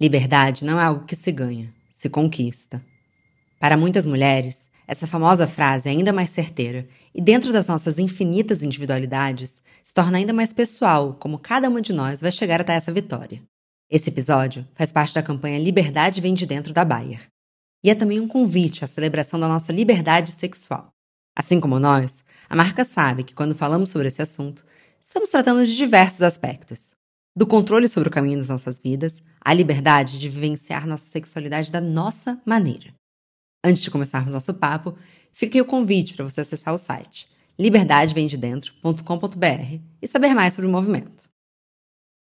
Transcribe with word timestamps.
Liberdade 0.00 0.64
não 0.64 0.78
é 0.78 0.84
algo 0.84 1.04
que 1.04 1.16
se 1.16 1.32
ganha, 1.32 1.74
se 1.90 2.08
conquista. 2.08 2.80
Para 3.58 3.76
muitas 3.76 4.06
mulheres, 4.06 4.70
essa 4.86 5.06
famosa 5.06 5.48
frase 5.48 5.88
é 5.88 5.92
ainda 5.92 6.12
mais 6.12 6.30
certeira 6.30 6.88
e, 7.12 7.20
dentro 7.20 7.52
das 7.52 7.66
nossas 7.66 7.98
infinitas 7.98 8.62
individualidades, 8.62 9.60
se 9.82 9.92
torna 9.92 10.18
ainda 10.18 10.32
mais 10.32 10.52
pessoal 10.52 11.14
como 11.14 11.38
cada 11.38 11.68
uma 11.68 11.82
de 11.82 11.92
nós 11.92 12.20
vai 12.20 12.30
chegar 12.30 12.60
até 12.60 12.74
essa 12.74 12.92
vitória. 12.92 13.42
Esse 13.90 14.08
episódio 14.08 14.64
faz 14.74 14.92
parte 14.92 15.14
da 15.14 15.22
campanha 15.22 15.58
Liberdade 15.58 16.20
Vem 16.20 16.34
de 16.34 16.46
Dentro 16.46 16.72
da 16.72 16.84
Bayer. 16.84 17.20
E 17.82 17.90
é 17.90 17.94
também 17.94 18.20
um 18.20 18.28
convite 18.28 18.84
à 18.84 18.86
celebração 18.86 19.40
da 19.40 19.48
nossa 19.48 19.72
liberdade 19.72 20.30
sexual. 20.30 20.92
Assim 21.34 21.58
como 21.58 21.80
nós, 21.80 22.22
a 22.48 22.54
marca 22.54 22.84
sabe 22.84 23.24
que 23.24 23.34
quando 23.34 23.54
falamos 23.54 23.90
sobre 23.90 24.08
esse 24.08 24.22
assunto, 24.22 24.64
estamos 25.02 25.30
tratando 25.30 25.66
de 25.66 25.76
diversos 25.76 26.22
aspectos, 26.22 26.94
do 27.38 27.46
controle 27.46 27.88
sobre 27.88 28.08
o 28.08 28.12
caminho 28.12 28.38
das 28.38 28.48
nossas 28.48 28.80
vidas, 28.80 29.22
à 29.40 29.54
liberdade 29.54 30.18
de 30.18 30.28
vivenciar 30.28 30.88
nossa 30.88 31.04
sexualidade 31.04 31.70
da 31.70 31.80
nossa 31.80 32.42
maneira. 32.44 32.92
Antes 33.64 33.80
de 33.80 33.92
começarmos 33.92 34.32
nosso 34.32 34.54
papo, 34.54 34.96
fica 35.32 35.62
o 35.62 35.64
convite 35.64 36.14
para 36.14 36.24
você 36.24 36.40
acessar 36.40 36.74
o 36.74 36.78
site 36.78 37.28
liberdadevemdedentro.com.br 37.56 39.80
e 40.02 40.08
saber 40.08 40.34
mais 40.34 40.54
sobre 40.54 40.68
o 40.68 40.72
movimento. 40.72 41.28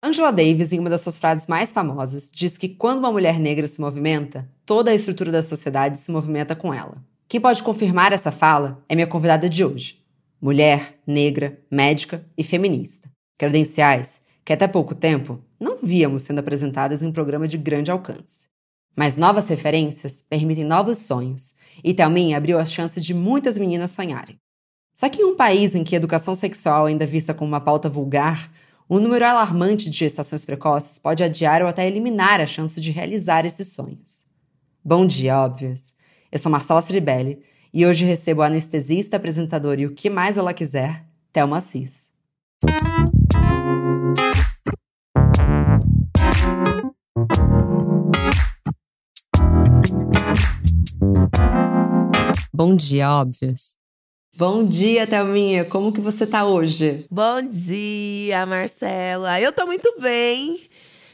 Angela 0.02 0.30
Davis, 0.30 0.72
em 0.72 0.78
uma 0.78 0.90
das 0.90 1.02
suas 1.02 1.18
frases 1.18 1.46
mais 1.46 1.72
famosas, 1.72 2.30
diz 2.34 2.56
que 2.56 2.70
quando 2.70 3.00
uma 3.00 3.12
mulher 3.12 3.38
negra 3.38 3.68
se 3.68 3.82
movimenta, 3.82 4.50
toda 4.64 4.90
a 4.90 4.94
estrutura 4.94 5.30
da 5.30 5.42
sociedade 5.42 5.98
se 5.98 6.10
movimenta 6.10 6.56
com 6.56 6.72
ela. 6.72 7.04
Quem 7.28 7.40
pode 7.40 7.62
confirmar 7.62 8.12
essa 8.12 8.32
fala 8.32 8.82
é 8.88 8.94
minha 8.94 9.06
convidada 9.06 9.46
de 9.48 9.62
hoje. 9.64 10.02
Mulher, 10.40 10.98
negra, 11.06 11.60
médica 11.70 12.24
e 12.36 12.42
feminista. 12.42 13.10
Credenciais 13.38 14.22
que 14.44 14.52
até 14.52 14.66
pouco 14.66 14.94
tempo 14.94 15.40
não 15.58 15.78
víamos 15.82 16.22
sendo 16.22 16.38
apresentadas 16.38 17.02
em 17.02 17.08
um 17.08 17.12
programa 17.12 17.46
de 17.46 17.56
grande 17.56 17.90
alcance. 17.90 18.48
Mas 18.94 19.16
novas 19.16 19.48
referências 19.48 20.24
permitem 20.28 20.64
novos 20.64 20.98
sonhos, 20.98 21.54
e 21.82 21.94
Thelmin 21.94 22.34
abriu 22.34 22.58
as 22.58 22.70
chances 22.70 23.04
de 23.04 23.14
muitas 23.14 23.56
meninas 23.56 23.92
sonharem. 23.92 24.38
Só 24.94 25.08
que 25.08 25.22
em 25.22 25.24
um 25.24 25.36
país 25.36 25.74
em 25.74 25.82
que 25.82 25.94
a 25.94 25.98
educação 25.98 26.34
sexual 26.34 26.86
é 26.86 26.90
ainda 26.90 27.06
vista 27.06 27.32
como 27.32 27.48
uma 27.48 27.60
pauta 27.60 27.88
vulgar, 27.88 28.52
o 28.88 29.00
número 29.00 29.24
alarmante 29.24 29.88
de 29.88 29.96
gestações 29.96 30.44
precoces 30.44 30.98
pode 30.98 31.24
adiar 31.24 31.62
ou 31.62 31.68
até 31.68 31.86
eliminar 31.86 32.40
a 32.40 32.46
chance 32.46 32.78
de 32.80 32.90
realizar 32.90 33.46
esses 33.46 33.68
sonhos. 33.68 34.24
Bom 34.84 35.06
dia, 35.06 35.38
óbvias! 35.38 35.94
Eu 36.30 36.38
sou 36.38 36.52
Marcela 36.52 36.82
Ceribelli 36.82 37.42
e 37.72 37.86
hoje 37.86 38.04
recebo 38.04 38.42
a 38.42 38.46
anestesista, 38.46 39.16
apresentadora 39.16 39.80
e 39.80 39.86
o 39.86 39.94
que 39.94 40.10
mais 40.10 40.36
ela 40.36 40.52
quiser, 40.52 41.06
Thelma 41.32 41.60
Cis. 41.60 42.12
Bom 52.54 52.76
dia, 52.76 53.10
óbvias. 53.10 53.74
Bom 54.36 54.62
dia, 54.62 55.06
Thelminha. 55.06 55.64
Como 55.64 55.90
que 55.90 56.02
você 56.02 56.26
tá 56.26 56.44
hoje? 56.44 57.06
Bom 57.10 57.40
dia, 57.40 58.44
Marcela. 58.44 59.40
Eu 59.40 59.54
tô 59.54 59.64
muito 59.64 59.94
bem. 59.98 60.60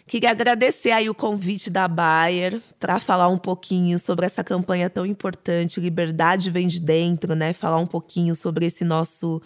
Queria 0.04 0.32
agradecer 0.32 0.90
aí 0.90 1.08
o 1.08 1.14
convite 1.14 1.70
da 1.70 1.86
Bayer 1.86 2.60
para 2.80 2.98
falar 2.98 3.28
um 3.28 3.38
pouquinho 3.38 4.00
sobre 4.00 4.26
essa 4.26 4.42
campanha 4.42 4.90
tão 4.90 5.06
importante, 5.06 5.78
Liberdade 5.78 6.50
vem 6.50 6.66
de 6.66 6.80
dentro, 6.80 7.36
né? 7.36 7.52
Falar 7.52 7.78
um 7.78 7.86
pouquinho 7.86 8.34
sobre 8.34 8.66
esse 8.66 8.84
nosso 8.84 9.40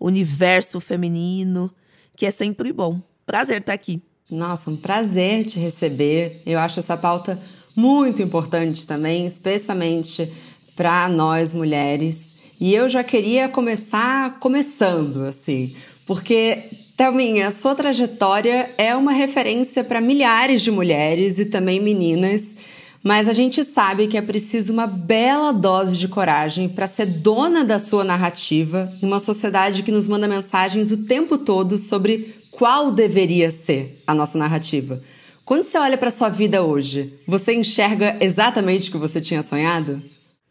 universo 0.00 0.80
feminino, 0.80 1.72
que 2.16 2.26
é 2.26 2.32
sempre 2.32 2.72
bom. 2.72 3.00
Prazer 3.24 3.60
estar 3.60 3.74
aqui. 3.74 4.02
Nossa, 4.28 4.70
um 4.70 4.76
prazer 4.76 5.44
te 5.44 5.60
receber. 5.60 6.42
Eu 6.44 6.58
acho 6.58 6.80
essa 6.80 6.96
pauta 6.96 7.40
muito 7.76 8.20
importante 8.20 8.88
também, 8.88 9.24
especialmente 9.24 10.32
para 10.78 11.08
nós 11.08 11.52
mulheres. 11.52 12.34
E 12.60 12.72
eu 12.72 12.88
já 12.88 13.02
queria 13.02 13.48
começar 13.48 14.38
começando, 14.38 15.24
assim, 15.24 15.74
porque, 16.06 16.66
Thelminha, 16.96 17.48
a 17.48 17.52
sua 17.52 17.74
trajetória 17.74 18.72
é 18.78 18.94
uma 18.94 19.10
referência 19.10 19.82
para 19.82 20.00
milhares 20.00 20.62
de 20.62 20.70
mulheres 20.70 21.40
e 21.40 21.46
também 21.46 21.80
meninas, 21.80 22.54
mas 23.02 23.28
a 23.28 23.32
gente 23.32 23.64
sabe 23.64 24.06
que 24.06 24.16
é 24.16 24.22
preciso 24.22 24.72
uma 24.72 24.86
bela 24.86 25.50
dose 25.50 25.96
de 25.96 26.06
coragem 26.06 26.68
para 26.68 26.86
ser 26.86 27.06
dona 27.06 27.64
da 27.64 27.80
sua 27.80 28.04
narrativa 28.04 28.92
em 29.02 29.06
uma 29.06 29.18
sociedade 29.18 29.82
que 29.82 29.90
nos 29.90 30.06
manda 30.06 30.28
mensagens 30.28 30.92
o 30.92 31.04
tempo 31.06 31.38
todo 31.38 31.76
sobre 31.76 32.36
qual 32.52 32.92
deveria 32.92 33.50
ser 33.50 34.00
a 34.06 34.14
nossa 34.14 34.38
narrativa. 34.38 35.02
Quando 35.44 35.64
você 35.64 35.76
olha 35.76 35.98
para 35.98 36.12
sua 36.12 36.28
vida 36.28 36.62
hoje, 36.62 37.14
você 37.26 37.52
enxerga 37.52 38.16
exatamente 38.20 38.90
o 38.90 38.92
que 38.92 38.98
você 38.98 39.20
tinha 39.20 39.42
sonhado? 39.42 40.00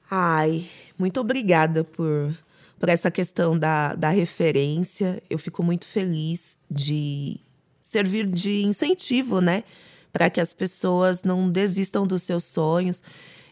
Ai, 0.09 0.65
muito 0.97 1.19
obrigada 1.19 1.83
por, 1.83 2.33
por 2.79 2.87
essa 2.87 3.11
questão 3.11 3.57
da, 3.57 3.93
da 3.93 4.09
referência. 4.09 5.21
Eu 5.29 5.37
fico 5.37 5.61
muito 5.61 5.85
feliz 5.85 6.57
de 6.71 7.37
servir 7.81 8.25
de 8.25 8.63
incentivo, 8.63 9.41
né? 9.41 9.63
Para 10.13 10.29
que 10.29 10.39
as 10.39 10.53
pessoas 10.53 11.23
não 11.23 11.49
desistam 11.49 12.07
dos 12.07 12.23
seus 12.23 12.45
sonhos. 12.45 13.03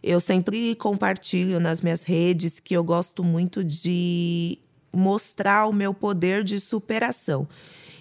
Eu 0.02 0.20
sempre 0.20 0.76
compartilho 0.76 1.60
nas 1.60 1.82
minhas 1.82 2.04
redes 2.04 2.60
que 2.60 2.74
eu 2.74 2.84
gosto 2.84 3.24
muito 3.24 3.64
de 3.64 4.58
mostrar 4.94 5.68
o 5.68 5.74
meu 5.74 5.94
poder 5.94 6.44
de 6.44 6.60
superação. 6.60 7.48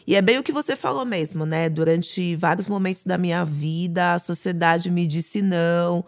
E 0.07 0.15
é 0.15 0.23
bem 0.23 0.39
o 0.39 0.43
que 0.43 0.53
você 0.53 0.77
falou 0.77 1.05
mesmo, 1.05 1.47
né? 1.47 1.69
Durante 1.69 2.37
vários 2.37 2.67
momentos 2.67 3.05
da 3.05 3.17
minha 3.17 3.43
vida, 3.45 4.13
a 4.13 4.19
sociedade 4.19 4.91
me 4.91 5.07
disse 5.07 5.41
não, 5.41 6.05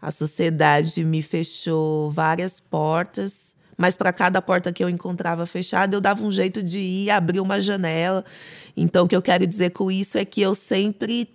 a 0.00 0.10
sociedade 0.10 1.04
me 1.04 1.22
fechou 1.22 2.10
várias 2.10 2.58
portas, 2.58 3.54
mas 3.76 3.96
para 3.96 4.12
cada 4.12 4.42
porta 4.42 4.72
que 4.72 4.82
eu 4.82 4.88
encontrava 4.88 5.46
fechada, 5.46 5.96
eu 5.96 6.00
dava 6.00 6.24
um 6.24 6.30
jeito 6.30 6.62
de 6.62 6.78
ir 6.78 7.10
abrir 7.10 7.40
uma 7.40 7.60
janela. 7.60 8.24
Então, 8.76 9.04
o 9.04 9.08
que 9.08 9.16
eu 9.16 9.22
quero 9.22 9.46
dizer 9.46 9.70
com 9.70 9.90
isso 9.90 10.18
é 10.18 10.24
que 10.24 10.40
eu 10.40 10.54
sempre 10.54 11.28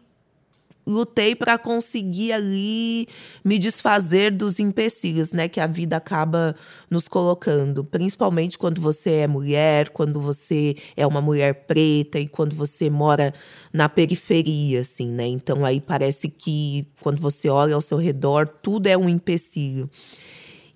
lutei 0.85 1.35
para 1.35 1.57
conseguir 1.57 2.31
ali 2.31 3.07
me 3.43 3.57
desfazer 3.57 4.31
dos 4.31 4.59
empecilhos, 4.59 5.31
né, 5.31 5.47
que 5.47 5.59
a 5.59 5.67
vida 5.67 5.97
acaba 5.97 6.55
nos 6.89 7.07
colocando, 7.07 7.83
principalmente 7.83 8.57
quando 8.57 8.79
você 8.79 9.11
é 9.11 9.27
mulher, 9.27 9.89
quando 9.89 10.21
você 10.21 10.75
é 10.95 11.05
uma 11.05 11.21
mulher 11.21 11.65
preta 11.65 12.19
e 12.19 12.27
quando 12.27 12.55
você 12.55 12.89
mora 12.89 13.33
na 13.73 13.89
periferia, 13.89 14.81
assim, 14.81 15.07
né? 15.07 15.27
Então 15.27 15.65
aí 15.65 15.81
parece 15.81 16.29
que 16.29 16.87
quando 17.01 17.19
você 17.19 17.49
olha 17.49 17.75
ao 17.75 17.81
seu 17.81 17.97
redor, 17.97 18.47
tudo 18.47 18.87
é 18.87 18.97
um 18.97 19.09
empecilho. 19.09 19.89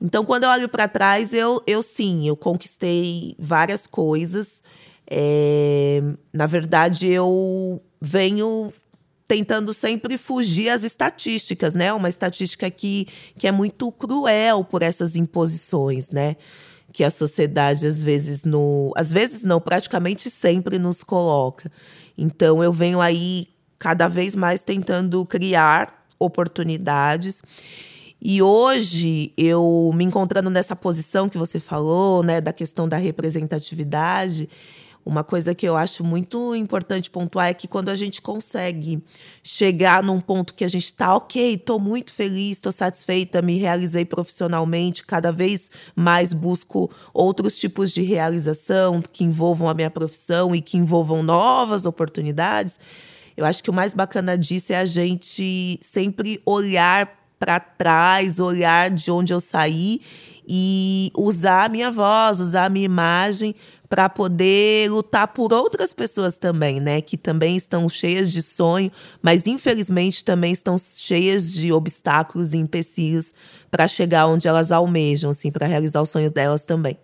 Então, 0.02 0.24
quando 0.24 0.46
eu 0.46 0.50
olho 0.50 0.70
para 0.70 0.88
trás, 0.88 1.34
eu, 1.34 1.62
eu 1.68 1.82
sim, 1.82 2.26
eu 2.28 2.36
conquistei 2.38 3.36
várias 3.38 3.86
coisas. 3.86 4.64
É, 5.10 6.02
na 6.32 6.48
verdade, 6.48 7.08
eu 7.08 7.82
venho 8.00 8.72
tentando 9.30 9.72
sempre 9.72 10.18
fugir 10.18 10.70
às 10.70 10.84
estatísticas, 10.84 11.76
né? 11.76 11.94
Uma 11.94 12.10
estatística 12.10 12.68
que, 12.72 13.08
que 13.38 13.48
é 13.48 13.52
muito 13.52 13.92
cruel 13.92 14.64
por 14.64 14.82
essas 14.82 15.16
imposições, 15.16 16.10
né? 16.10 16.36
Que 16.92 17.04
a 17.04 17.12
sociedade 17.12 17.86
às 17.86 18.04
vezes 18.04 18.44
no, 18.44 18.92
às 18.96 19.14
vezes 19.14 19.44
não, 19.44 19.62
praticamente 19.62 20.32
sempre 20.32 20.80
nos 20.80 21.04
coloca. 21.04 21.72
Então 22.18 22.64
eu 22.64 22.74
venho 22.74 23.00
aí 23.00 23.48
cada 23.78 24.08
vez 24.08 24.36
mais 24.36 24.64
tentando 24.64 25.24
criar 25.28 26.04
oportunidades. 26.18 27.44
E 28.20 28.42
hoje 28.42 29.32
eu 29.38 29.92
me 29.94 30.06
encontrando 30.06 30.50
nessa 30.50 30.76
posição 30.76 31.30
que 31.30 31.38
você 31.38 31.60
falou, 31.60 32.24
né, 32.24 32.42
da 32.42 32.52
questão 32.52 32.90
da 32.90 32.98
representatividade, 32.98 34.50
uma 35.06 35.24
coisa 35.24 35.56
que 35.56 35.66
eu 35.66 35.76
acho 35.76 36.04
muito 36.04 36.54
importante 36.56 37.10
pontuar 37.10 37.48
é 37.48 37.54
que 37.54 37.68
quando 37.68 37.90
a 37.90 37.96
gente 37.96 38.22
consegue 38.22 39.04
chegar 39.42 40.04
num 40.04 40.20
ponto 40.20 40.54
que 40.54 40.64
a 40.64 40.68
gente 40.68 40.86
está, 40.86 41.16
ok, 41.16 41.56
estou 41.56 41.80
muito 41.80 42.14
feliz, 42.14 42.58
estou 42.58 42.72
satisfeita, 42.72 43.42
me 43.42 43.58
realizei 43.58 44.06
profissionalmente, 44.06 45.06
cada 45.06 45.32
vez 45.32 45.72
mais 45.96 46.34
busco 46.34 46.92
outros 47.14 47.58
tipos 47.58 47.92
de 47.92 48.02
realização 48.02 49.02
que 49.02 49.24
envolvam 49.24 49.70
a 49.70 49.74
minha 49.74 49.90
profissão 49.90 50.54
e 50.54 50.62
que 50.62 50.78
envolvam 50.78 51.24
novas 51.24 51.86
oportunidades. 51.86 52.80
Eu 53.36 53.46
acho 53.46 53.64
que 53.64 53.70
o 53.70 53.74
mais 53.74 53.94
bacana 53.94 54.38
disso 54.38 54.74
é 54.74 54.78
a 54.78 54.86
gente 54.86 55.80
sempre 55.82 56.42
olhar 56.46 57.18
para 57.40 57.60
trás, 57.60 58.40
olhar 58.40 58.90
de 58.90 59.10
onde 59.10 59.34
eu 59.34 59.40
saí 59.40 60.02
e 60.46 61.12
usar 61.16 61.66
a 61.66 61.70
minha 61.70 61.90
voz, 61.90 62.40
usar 62.40 62.66
a 62.66 62.70
minha 62.70 62.86
imagem 62.86 63.56
para 63.90 64.08
poder 64.08 64.90
lutar 64.92 65.28
por 65.30 65.52
outras 65.52 65.94
pessoas 65.94 66.38
também, 66.38 66.80
né? 66.80 67.02
Que 67.02 67.18
também 67.18 67.56
estão 67.58 67.90
cheias 67.90 68.32
de 68.32 68.44
sonho, 68.44 68.92
mas 69.20 69.48
infelizmente 69.48 70.24
também 70.24 70.52
estão 70.52 70.78
cheias 70.78 71.52
de 71.52 71.74
obstáculos 71.74 72.54
e 72.54 72.58
empecilhos 72.58 73.34
para 73.72 73.88
chegar 73.88 74.28
onde 74.28 74.48
elas 74.48 74.72
almejam, 74.72 75.32
assim, 75.32 75.52
para 75.52 75.66
realizar 75.66 76.02
o 76.02 76.06
sonho 76.06 76.30
delas 76.30 76.66
também. 76.66 76.98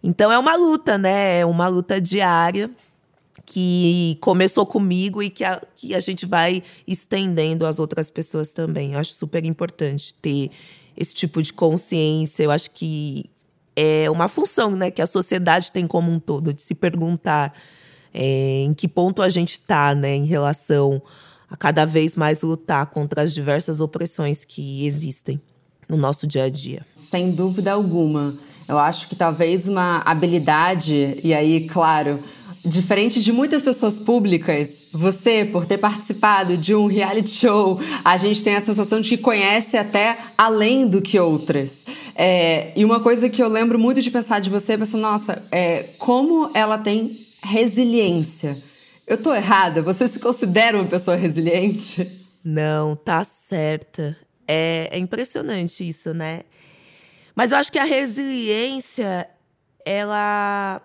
Então 0.00 0.30
é 0.30 0.38
uma 0.38 0.54
luta, 0.54 0.96
né? 0.96 1.40
É 1.40 1.46
uma 1.46 1.66
luta 1.66 2.00
diária 2.00 2.70
que 3.44 4.16
começou 4.20 4.64
comigo 4.64 5.22
e 5.22 5.28
que 5.28 5.44
a, 5.44 5.60
que 5.74 5.94
a 5.94 6.00
gente 6.00 6.24
vai 6.24 6.62
estendendo 6.86 7.66
às 7.66 7.80
outras 7.80 8.10
pessoas 8.10 8.52
também. 8.52 8.92
Eu 8.92 9.00
acho 9.00 9.12
super 9.14 9.44
importante 9.44 10.14
ter 10.14 10.50
esse 10.96 11.12
tipo 11.12 11.42
de 11.42 11.52
consciência. 11.52 12.44
Eu 12.44 12.52
acho 12.52 12.70
que 12.70 13.24
é 13.76 14.10
uma 14.10 14.28
função 14.28 14.72
né, 14.72 14.90
que 14.90 15.02
a 15.02 15.06
sociedade 15.06 15.72
tem 15.72 15.86
como 15.86 16.10
um 16.10 16.20
todo, 16.20 16.52
de 16.52 16.62
se 16.62 16.74
perguntar 16.74 17.52
é, 18.12 18.64
em 18.64 18.74
que 18.74 18.86
ponto 18.86 19.22
a 19.22 19.28
gente 19.28 19.52
está 19.52 19.94
né, 19.94 20.14
em 20.14 20.26
relação 20.26 21.02
a 21.48 21.56
cada 21.56 21.84
vez 21.84 22.16
mais 22.16 22.42
lutar 22.42 22.86
contra 22.86 23.22
as 23.22 23.32
diversas 23.32 23.80
opressões 23.80 24.44
que 24.44 24.86
existem 24.86 25.40
no 25.88 25.96
nosso 25.96 26.26
dia 26.26 26.44
a 26.44 26.48
dia. 26.50 26.86
Sem 26.96 27.32
dúvida 27.32 27.72
alguma. 27.72 28.36
Eu 28.66 28.78
acho 28.78 29.08
que 29.08 29.16
talvez 29.16 29.68
uma 29.68 29.98
habilidade, 29.98 31.18
e 31.22 31.34
aí, 31.34 31.66
claro, 31.66 32.22
Diferente 32.64 33.20
de 33.20 33.32
muitas 33.32 33.60
pessoas 33.60 33.98
públicas, 33.98 34.82
você, 34.92 35.44
por 35.44 35.66
ter 35.66 35.78
participado 35.78 36.56
de 36.56 36.72
um 36.72 36.86
reality 36.86 37.30
show, 37.30 37.80
a 38.04 38.16
gente 38.16 38.44
tem 38.44 38.54
a 38.54 38.60
sensação 38.60 39.00
de 39.00 39.10
que 39.10 39.18
conhece 39.18 39.76
até 39.76 40.16
além 40.38 40.86
do 40.86 41.02
que 41.02 41.18
outras. 41.18 41.84
É, 42.14 42.72
e 42.76 42.84
uma 42.84 43.00
coisa 43.00 43.28
que 43.28 43.42
eu 43.42 43.48
lembro 43.48 43.80
muito 43.80 44.00
de 44.00 44.08
pensar 44.12 44.38
de 44.38 44.48
você, 44.48 44.78
pensando, 44.78 45.00
nossa, 45.00 45.44
é, 45.50 45.88
como 45.98 46.52
ela 46.54 46.78
tem 46.78 47.26
resiliência. 47.42 48.62
Eu 49.08 49.18
tô 49.18 49.34
errada? 49.34 49.82
Você 49.82 50.06
se 50.06 50.20
considera 50.20 50.76
uma 50.76 50.86
pessoa 50.86 51.16
resiliente? 51.16 52.08
Não, 52.44 52.94
tá 52.94 53.24
certa. 53.24 54.16
É, 54.46 54.88
é 54.92 54.98
impressionante 54.98 55.86
isso, 55.88 56.14
né? 56.14 56.42
Mas 57.34 57.50
eu 57.50 57.58
acho 57.58 57.72
que 57.72 57.78
a 57.78 57.84
resiliência, 57.84 59.28
ela 59.84 60.80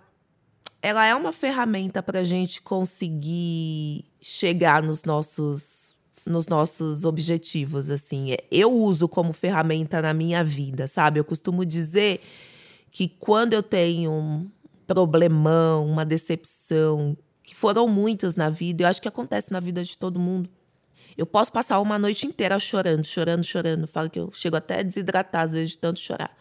ela 0.88 1.06
é 1.06 1.14
uma 1.14 1.34
ferramenta 1.34 2.02
para 2.02 2.20
a 2.22 2.24
gente 2.24 2.62
conseguir 2.62 4.06
chegar 4.22 4.82
nos 4.82 5.04
nossos 5.04 5.86
nos 6.26 6.46
nossos 6.48 7.06
objetivos 7.06 7.90
assim. 7.90 8.36
Eu 8.52 8.72
uso 8.72 9.08
como 9.08 9.32
ferramenta 9.34 10.02
na 10.02 10.14
minha 10.14 10.44
vida 10.44 10.88
sabe? 10.88 11.20
Eu 11.20 11.26
costumo 11.26 11.66
dizer 11.66 12.22
que 12.90 13.10
quando 13.10 13.52
eu 13.52 13.62
tenho 13.62 14.12
um 14.12 14.50
problemão 14.86 15.86
uma 15.86 16.06
decepção 16.06 17.18
que 17.44 17.54
foram 17.54 17.86
muitas 17.90 18.38
na 18.38 18.50
vida 18.50 18.84
eu 18.84 18.88
acho 18.88 19.02
que 19.02 19.10
acontece 19.10 19.52
na 19.52 19.60
vida 19.60 19.84
de 19.84 19.98
todo 19.98 20.18
mundo. 20.18 20.50
Eu 21.18 21.26
posso 21.26 21.52
passar 21.52 21.82
uma 21.82 22.00
noite 22.00 22.26
inteira 22.26 22.58
chorando 22.60 23.06
chorando 23.06 23.44
chorando. 23.44 23.88
Falo 23.88 24.10
que 24.10 24.20
eu 24.20 24.32
chego 24.32 24.56
até 24.56 24.80
a 24.80 24.84
desidratar 24.84 25.42
às 25.42 25.52
vezes 25.52 25.72
de 25.72 25.80
tanto 25.80 26.00
chorar 26.00 26.34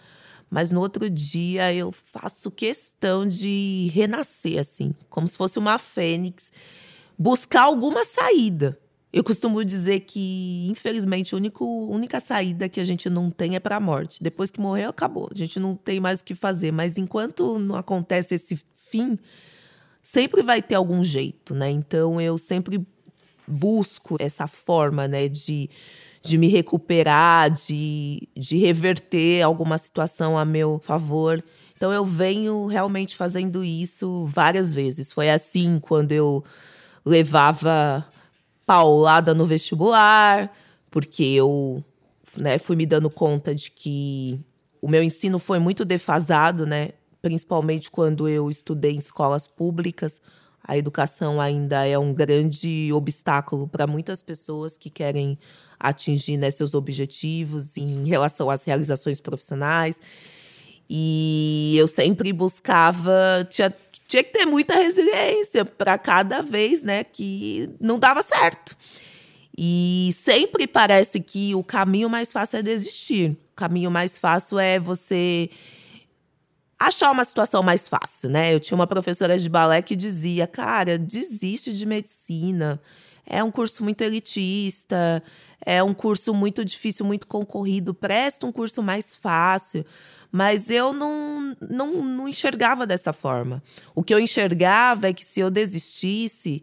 mas 0.50 0.70
no 0.70 0.80
outro 0.80 1.10
dia 1.10 1.72
eu 1.74 1.90
faço 1.90 2.50
questão 2.50 3.26
de 3.26 3.90
renascer, 3.92 4.58
assim, 4.58 4.94
como 5.10 5.26
se 5.26 5.36
fosse 5.36 5.58
uma 5.58 5.78
fênix, 5.78 6.52
buscar 7.18 7.62
alguma 7.62 8.04
saída. 8.04 8.78
Eu 9.12 9.24
costumo 9.24 9.64
dizer 9.64 10.00
que, 10.00 10.66
infelizmente, 10.68 11.34
a 11.34 11.38
única, 11.38 11.64
única 11.64 12.20
saída 12.20 12.68
que 12.68 12.80
a 12.80 12.84
gente 12.84 13.08
não 13.08 13.30
tem 13.30 13.56
é 13.56 13.60
para 13.60 13.76
a 13.76 13.80
morte. 13.80 14.22
Depois 14.22 14.50
que 14.50 14.60
morreu, 14.60 14.90
acabou. 14.90 15.28
A 15.32 15.34
gente 15.34 15.58
não 15.58 15.74
tem 15.74 15.98
mais 15.98 16.20
o 16.20 16.24
que 16.24 16.34
fazer. 16.34 16.70
Mas 16.70 16.98
enquanto 16.98 17.58
não 17.58 17.76
acontece 17.76 18.34
esse 18.34 18.58
fim, 18.74 19.18
sempre 20.02 20.42
vai 20.42 20.60
ter 20.60 20.74
algum 20.74 21.02
jeito, 21.02 21.54
né? 21.54 21.70
Então 21.70 22.20
eu 22.20 22.36
sempre 22.36 22.86
busco 23.48 24.16
essa 24.20 24.46
forma, 24.46 25.08
né, 25.08 25.28
de 25.28 25.70
de 26.26 26.36
me 26.36 26.48
recuperar, 26.48 27.50
de, 27.50 28.28
de 28.36 28.58
reverter 28.58 29.42
alguma 29.42 29.78
situação 29.78 30.36
a 30.36 30.44
meu 30.44 30.80
favor. 30.80 31.42
Então 31.76 31.92
eu 31.92 32.04
venho 32.04 32.66
realmente 32.66 33.16
fazendo 33.16 33.62
isso 33.62 34.26
várias 34.26 34.74
vezes. 34.74 35.12
Foi 35.12 35.30
assim 35.30 35.78
quando 35.78 36.10
eu 36.10 36.42
levava 37.04 38.04
paulada 38.66 39.32
no 39.34 39.46
vestibular, 39.46 40.52
porque 40.90 41.22
eu 41.22 41.84
né, 42.36 42.58
fui 42.58 42.74
me 42.74 42.86
dando 42.86 43.08
conta 43.08 43.54
de 43.54 43.70
que 43.70 44.40
o 44.82 44.88
meu 44.88 45.02
ensino 45.02 45.38
foi 45.38 45.60
muito 45.60 45.84
defasado, 45.84 46.66
né? 46.66 46.90
Principalmente 47.22 47.90
quando 47.90 48.28
eu 48.28 48.50
estudei 48.50 48.94
em 48.94 48.98
escolas 48.98 49.46
públicas. 49.46 50.20
A 50.62 50.76
educação 50.76 51.40
ainda 51.40 51.86
é 51.86 51.96
um 51.96 52.12
grande 52.12 52.92
obstáculo 52.92 53.68
para 53.68 53.86
muitas 53.86 54.20
pessoas 54.20 54.76
que 54.76 54.90
querem 54.90 55.38
atingir 55.78 56.36
né, 56.36 56.50
seus 56.50 56.74
objetivos 56.74 57.76
em 57.76 58.06
relação 58.06 58.50
às 58.50 58.64
realizações 58.64 59.20
profissionais. 59.20 59.98
E 60.88 61.74
eu 61.76 61.88
sempre 61.88 62.32
buscava, 62.32 63.46
tinha, 63.50 63.74
tinha 64.06 64.22
que 64.22 64.32
ter 64.32 64.46
muita 64.46 64.74
resiliência 64.74 65.64
para 65.64 65.98
cada 65.98 66.42
vez 66.42 66.82
né, 66.82 67.02
que 67.04 67.68
não 67.80 67.98
dava 67.98 68.22
certo. 68.22 68.76
E 69.58 70.10
sempre 70.12 70.66
parece 70.66 71.18
que 71.18 71.54
o 71.54 71.64
caminho 71.64 72.10
mais 72.10 72.32
fácil 72.32 72.58
é 72.58 72.62
desistir. 72.62 73.30
O 73.30 73.56
caminho 73.56 73.90
mais 73.90 74.18
fácil 74.18 74.58
é 74.58 74.78
você 74.78 75.48
achar 76.78 77.10
uma 77.10 77.24
situação 77.24 77.62
mais 77.62 77.88
fácil, 77.88 78.28
né? 78.28 78.52
Eu 78.54 78.60
tinha 78.60 78.76
uma 78.76 78.86
professora 78.86 79.38
de 79.38 79.48
balé 79.48 79.80
que 79.80 79.96
dizia: 79.96 80.46
"Cara, 80.46 80.98
desiste 80.98 81.72
de 81.72 81.86
medicina. 81.86 82.80
É 83.26 83.42
um 83.42 83.50
curso 83.50 83.82
muito 83.82 84.02
elitista, 84.02 85.22
é 85.64 85.82
um 85.82 85.92
curso 85.92 86.32
muito 86.32 86.64
difícil, 86.64 87.04
muito 87.04 87.26
concorrido. 87.26 87.92
Presta 87.92 88.46
um 88.46 88.52
curso 88.52 88.82
mais 88.82 89.16
fácil. 89.16 89.84
Mas 90.30 90.70
eu 90.70 90.92
não, 90.92 91.56
não, 91.60 91.92
não 92.04 92.28
enxergava 92.28 92.86
dessa 92.86 93.12
forma. 93.12 93.62
O 93.94 94.02
que 94.02 94.12
eu 94.12 94.18
enxergava 94.18 95.08
é 95.08 95.12
que 95.12 95.24
se 95.24 95.40
eu 95.40 95.50
desistisse 95.50 96.62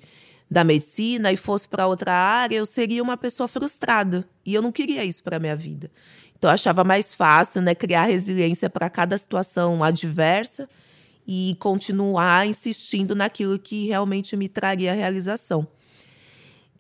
da 0.50 0.64
medicina 0.64 1.32
e 1.32 1.36
fosse 1.36 1.68
para 1.68 1.88
outra 1.88 2.14
área, 2.14 2.58
eu 2.58 2.66
seria 2.66 3.02
uma 3.02 3.18
pessoa 3.18 3.48
frustrada. 3.48 4.26
E 4.46 4.54
eu 4.54 4.62
não 4.62 4.72
queria 4.72 5.04
isso 5.04 5.24
para 5.24 5.40
minha 5.40 5.56
vida. 5.56 5.90
Então 6.38 6.50
eu 6.50 6.54
achava 6.54 6.84
mais 6.84 7.16
fácil, 7.16 7.62
né, 7.62 7.74
criar 7.74 8.04
resiliência 8.04 8.70
para 8.70 8.90
cada 8.90 9.18
situação 9.18 9.84
adversa 9.84 10.70
e 11.26 11.56
continuar 11.60 12.46
insistindo 12.46 13.16
naquilo 13.16 13.58
que 13.58 13.88
realmente 13.88 14.36
me 14.36 14.48
traria 14.48 14.94
realização. 14.94 15.68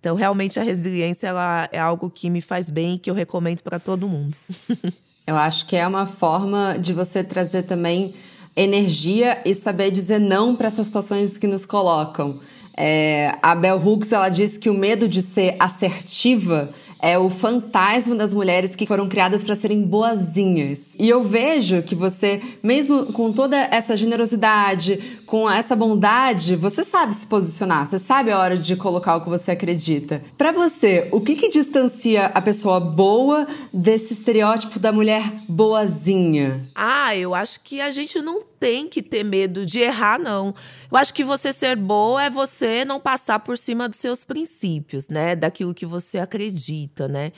Então, 0.03 0.17
realmente, 0.17 0.59
a 0.59 0.63
resiliência 0.63 1.27
ela 1.27 1.69
é 1.71 1.79
algo 1.79 2.09
que 2.09 2.29
me 2.29 2.41
faz 2.41 2.69
bem 2.69 2.95
e 2.95 2.99
que 2.99 3.09
eu 3.09 3.13
recomendo 3.13 3.61
para 3.61 3.79
todo 3.79 4.05
mundo. 4.05 4.35
eu 5.25 5.37
acho 5.37 5.65
que 5.65 5.77
é 5.77 5.87
uma 5.87 6.05
forma 6.05 6.75
de 6.77 6.91
você 6.91 7.23
trazer 7.23 7.63
também 7.63 8.13
energia 8.53 9.41
e 9.45 9.55
saber 9.55 9.91
dizer 9.91 10.19
não 10.19 10.57
para 10.57 10.67
essas 10.67 10.87
situações 10.87 11.37
que 11.37 11.47
nos 11.47 11.65
colocam. 11.65 12.41
É, 12.75 13.37
a 13.41 13.55
Bell 13.55 13.81
Hooks 13.81 14.11
ela 14.11 14.27
diz 14.27 14.57
que 14.57 14.69
o 14.69 14.73
medo 14.73 15.07
de 15.07 15.21
ser 15.21 15.55
assertiva 15.57 16.69
é 17.03 17.19
o 17.19 17.29
fantasma 17.29 18.15
das 18.15 18.33
mulheres 18.33 18.77
que 18.77 18.87
foram 18.87 19.09
criadas 19.09 19.43
para 19.43 19.55
serem 19.55 19.83
boazinhas. 19.83 20.95
E 20.97 21.09
eu 21.09 21.21
vejo 21.21 21.83
que 21.83 21.95
você, 21.95 22.41
mesmo 22.63 23.07
com 23.07 23.33
toda 23.33 23.57
essa 23.57 23.97
generosidade, 23.97 25.19
com 25.25 25.51
essa 25.51 25.75
bondade, 25.75 26.55
você 26.55 26.81
sabe 26.81 27.13
se 27.13 27.27
posicionar, 27.27 27.85
você 27.85 27.99
sabe 27.99 28.31
a 28.31 28.39
hora 28.39 28.55
de 28.55 28.77
colocar 28.77 29.17
o 29.17 29.21
que 29.21 29.27
você 29.27 29.51
acredita. 29.51 30.23
Para 30.37 30.53
você, 30.53 31.09
o 31.11 31.19
que 31.19 31.35
que 31.35 31.49
distancia 31.49 32.27
a 32.27 32.41
pessoa 32.41 32.79
boa 32.79 33.45
desse 33.73 34.13
estereótipo 34.13 34.79
da 34.79 34.93
mulher 34.93 35.29
boazinha? 35.49 36.69
Ah, 36.73 37.13
eu 37.17 37.35
acho 37.35 37.59
que 37.59 37.81
a 37.81 37.91
gente 37.91 38.21
não 38.21 38.43
tem 38.63 38.87
que 38.87 39.01
ter 39.01 39.25
medo 39.25 39.65
de 39.65 39.81
errar, 39.81 40.17
não. 40.17 40.55
Eu 40.89 40.97
acho 40.97 41.13
que 41.13 41.23
você 41.23 41.51
ser 41.51 41.75
boa 41.75 42.23
é 42.23 42.29
você 42.29 42.85
não 42.85 42.97
passar 42.97 43.39
por 43.39 43.57
cima 43.57 43.89
dos 43.89 43.97
seus 43.97 44.23
princípios, 44.23 45.09
né? 45.09 45.35
Daquilo 45.35 45.73
que 45.73 45.85
você 45.85 46.17
acredita, 46.17 46.92
né? 47.07 47.31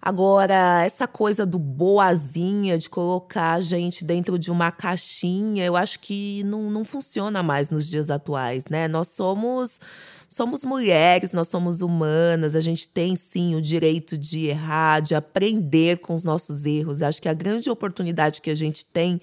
Agora, 0.00 0.84
essa 0.84 1.08
coisa 1.08 1.44
do 1.44 1.58
boazinha, 1.58 2.78
de 2.78 2.88
colocar 2.88 3.54
a 3.54 3.60
gente 3.60 4.04
dentro 4.04 4.38
de 4.38 4.50
uma 4.50 4.70
caixinha, 4.70 5.64
eu 5.64 5.76
acho 5.76 5.98
que 5.98 6.42
não, 6.44 6.70
não 6.70 6.84
funciona 6.84 7.42
mais 7.42 7.68
nos 7.68 7.88
dias 7.88 8.10
atuais, 8.10 8.64
né? 8.70 8.86
Nós 8.86 9.08
somos 9.08 9.80
somos 10.28 10.62
mulheres, 10.62 11.32
nós 11.32 11.48
somos 11.48 11.80
humanas, 11.80 12.54
a 12.54 12.60
gente 12.60 12.86
tem 12.86 13.16
sim 13.16 13.54
o 13.54 13.62
direito 13.62 14.16
de 14.16 14.46
errar, 14.46 15.00
de 15.00 15.14
aprender 15.14 15.98
com 16.00 16.12
os 16.12 16.22
nossos 16.22 16.66
erros. 16.66 17.02
Acho 17.02 17.20
que 17.20 17.30
a 17.30 17.34
grande 17.34 17.70
oportunidade 17.70 18.42
que 18.42 18.50
a 18.50 18.54
gente 18.54 18.84
tem 18.84 19.20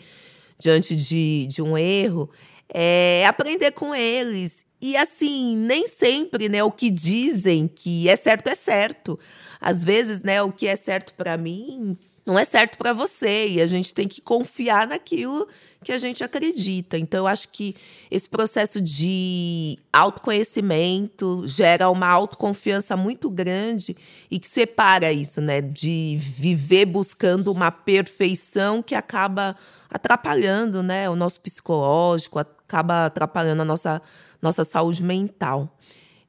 diante 0.58 0.96
de, 0.96 1.48
de 1.48 1.62
um 1.62 1.78
erro, 1.78 2.30
é 2.74 3.26
aprender 3.28 3.72
com 3.72 3.94
eles. 3.94 4.66
E 4.82 4.96
assim, 4.98 5.56
nem 5.56 5.88
sempre, 5.88 6.50
né, 6.50 6.64
o 6.64 6.72
que 6.72 6.90
dizem 6.90 7.68
que 7.68 8.10
é 8.10 8.16
certo 8.16 8.48
é 8.48 8.56
certo. 8.56 9.20
Às 9.60 9.84
vezes, 9.84 10.24
né, 10.24 10.42
o 10.42 10.52
que 10.52 10.68
é 10.68 10.76
certo 10.76 11.14
para 11.14 11.38
mim 11.38 11.98
não 12.26 12.40
é 12.40 12.44
certo 12.44 12.78
para 12.78 12.92
você 12.92 13.48
e 13.48 13.62
a 13.62 13.68
gente 13.68 13.94
tem 13.94 14.08
que 14.08 14.20
confiar 14.20 14.88
naquilo 14.88 15.48
que 15.84 15.92
a 15.92 15.98
gente 15.98 16.24
acredita. 16.24 16.98
Então, 16.98 17.20
eu 17.20 17.28
acho 17.28 17.50
que 17.50 17.76
esse 18.10 18.28
processo 18.28 18.82
de 18.82 19.78
autoconhecimento 19.94 21.44
gera 21.46 21.88
uma 21.88 22.08
autoconfiança 22.08 22.98
muito 22.98 23.30
grande 23.30 23.96
e 24.32 24.40
que 24.40 24.48
separa 24.48 25.14
isso, 25.14 25.40
né, 25.40 25.62
de 25.62 26.18
viver 26.20 26.86
buscando 26.86 27.52
uma 27.52 27.70
perfeição 27.70 28.82
que 28.82 28.96
acaba 28.96 29.56
atrapalhando, 29.88 30.82
né, 30.82 31.08
o 31.08 31.16
nosso 31.16 31.40
psicológico, 31.40 32.40
acaba 32.40 33.06
atrapalhando 33.06 33.62
a 33.62 33.66
nossa, 33.66 34.02
nossa 34.42 34.64
saúde 34.64 35.04
mental. 35.04 35.78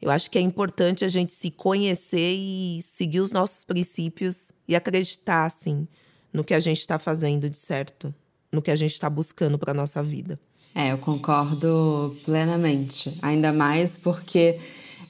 Eu 0.06 0.12
acho 0.12 0.30
que 0.30 0.38
é 0.38 0.40
importante 0.40 1.04
a 1.04 1.08
gente 1.08 1.32
se 1.32 1.50
conhecer 1.50 2.36
e 2.36 2.80
seguir 2.80 3.18
os 3.18 3.32
nossos 3.32 3.64
princípios 3.64 4.52
e 4.68 4.76
acreditar, 4.76 5.44
assim, 5.44 5.88
no 6.32 6.44
que 6.44 6.54
a 6.54 6.60
gente 6.60 6.78
está 6.78 6.96
fazendo 6.96 7.50
de 7.50 7.58
certo, 7.58 8.14
no 8.52 8.62
que 8.62 8.70
a 8.70 8.76
gente 8.76 8.92
está 8.92 9.10
buscando 9.10 9.58
para 9.58 9.74
nossa 9.74 10.04
vida. 10.04 10.38
É, 10.72 10.92
eu 10.92 10.98
concordo 10.98 12.16
plenamente. 12.24 13.18
Ainda 13.20 13.52
mais 13.52 13.98
porque 13.98 14.60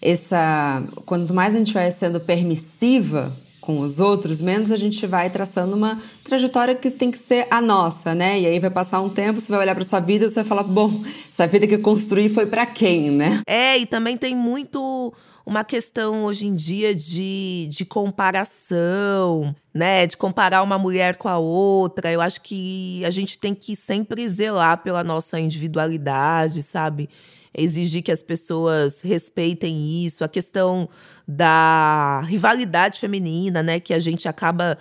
essa, 0.01 0.83
quanto 1.05 1.35
mais 1.35 1.55
a 1.55 1.59
gente 1.59 1.75
vai 1.75 1.93
sendo 1.93 2.19
permissiva 2.19 3.37
com 3.67 3.81
os 3.81 3.99
outros, 3.99 4.41
menos 4.41 4.71
a 4.71 4.77
gente 4.77 5.05
vai 5.09 5.29
traçando 5.29 5.75
uma 5.75 6.01
trajetória 6.23 6.73
que 6.73 6.89
tem 6.89 7.11
que 7.11 7.19
ser 7.19 7.49
a 7.51 7.61
nossa, 7.61 8.15
né? 8.15 8.39
E 8.39 8.47
aí 8.47 8.61
vai 8.61 8.71
passar 8.71 9.01
um 9.01 9.09
tempo, 9.09 9.41
você 9.41 9.51
vai 9.51 9.63
olhar 9.63 9.75
para 9.75 9.85
sua 9.85 9.99
vida 9.99 10.31
você 10.31 10.37
vai 10.37 10.45
falar, 10.45 10.63
bom, 10.63 11.03
essa 11.29 11.49
vida 11.49 11.67
que 11.67 11.75
eu 11.75 11.81
construí 11.81 12.29
foi 12.29 12.47
para 12.47 12.65
quem, 12.65 13.11
né? 13.11 13.41
É, 13.45 13.77
e 13.77 13.85
também 13.85 14.17
tem 14.17 14.37
muito 14.37 15.13
uma 15.45 15.65
questão 15.65 16.23
hoje 16.23 16.47
em 16.47 16.55
dia 16.55 16.95
de, 16.95 17.67
de 17.69 17.85
comparação, 17.85 19.53
né? 19.75 20.07
De 20.07 20.17
comparar 20.17 20.63
uma 20.63 20.79
mulher 20.79 21.17
com 21.17 21.29
a 21.29 21.39
outra. 21.39 22.13
Eu 22.13 22.21
acho 22.21 22.41
que 22.43 23.05
a 23.05 23.11
gente 23.11 23.37
tem 23.37 23.53
que 23.53 23.75
sempre 23.75 24.29
zelar 24.29 24.81
pela 24.85 25.03
nossa 25.03 25.41
individualidade, 25.41 26.63
sabe? 26.63 27.09
Exigir 27.57 28.03
que 28.03 28.13
as 28.13 28.23
pessoas 28.23 29.01
respeitem 29.01 30.05
isso, 30.05 30.23
a 30.23 30.29
questão 30.29 30.89
da 31.27 32.21
rivalidade 32.27 33.01
feminina, 33.01 33.63
né, 33.63 33.81
que 33.81 33.95
a 33.95 33.99
gente 33.99 34.29
acaba 34.29 34.77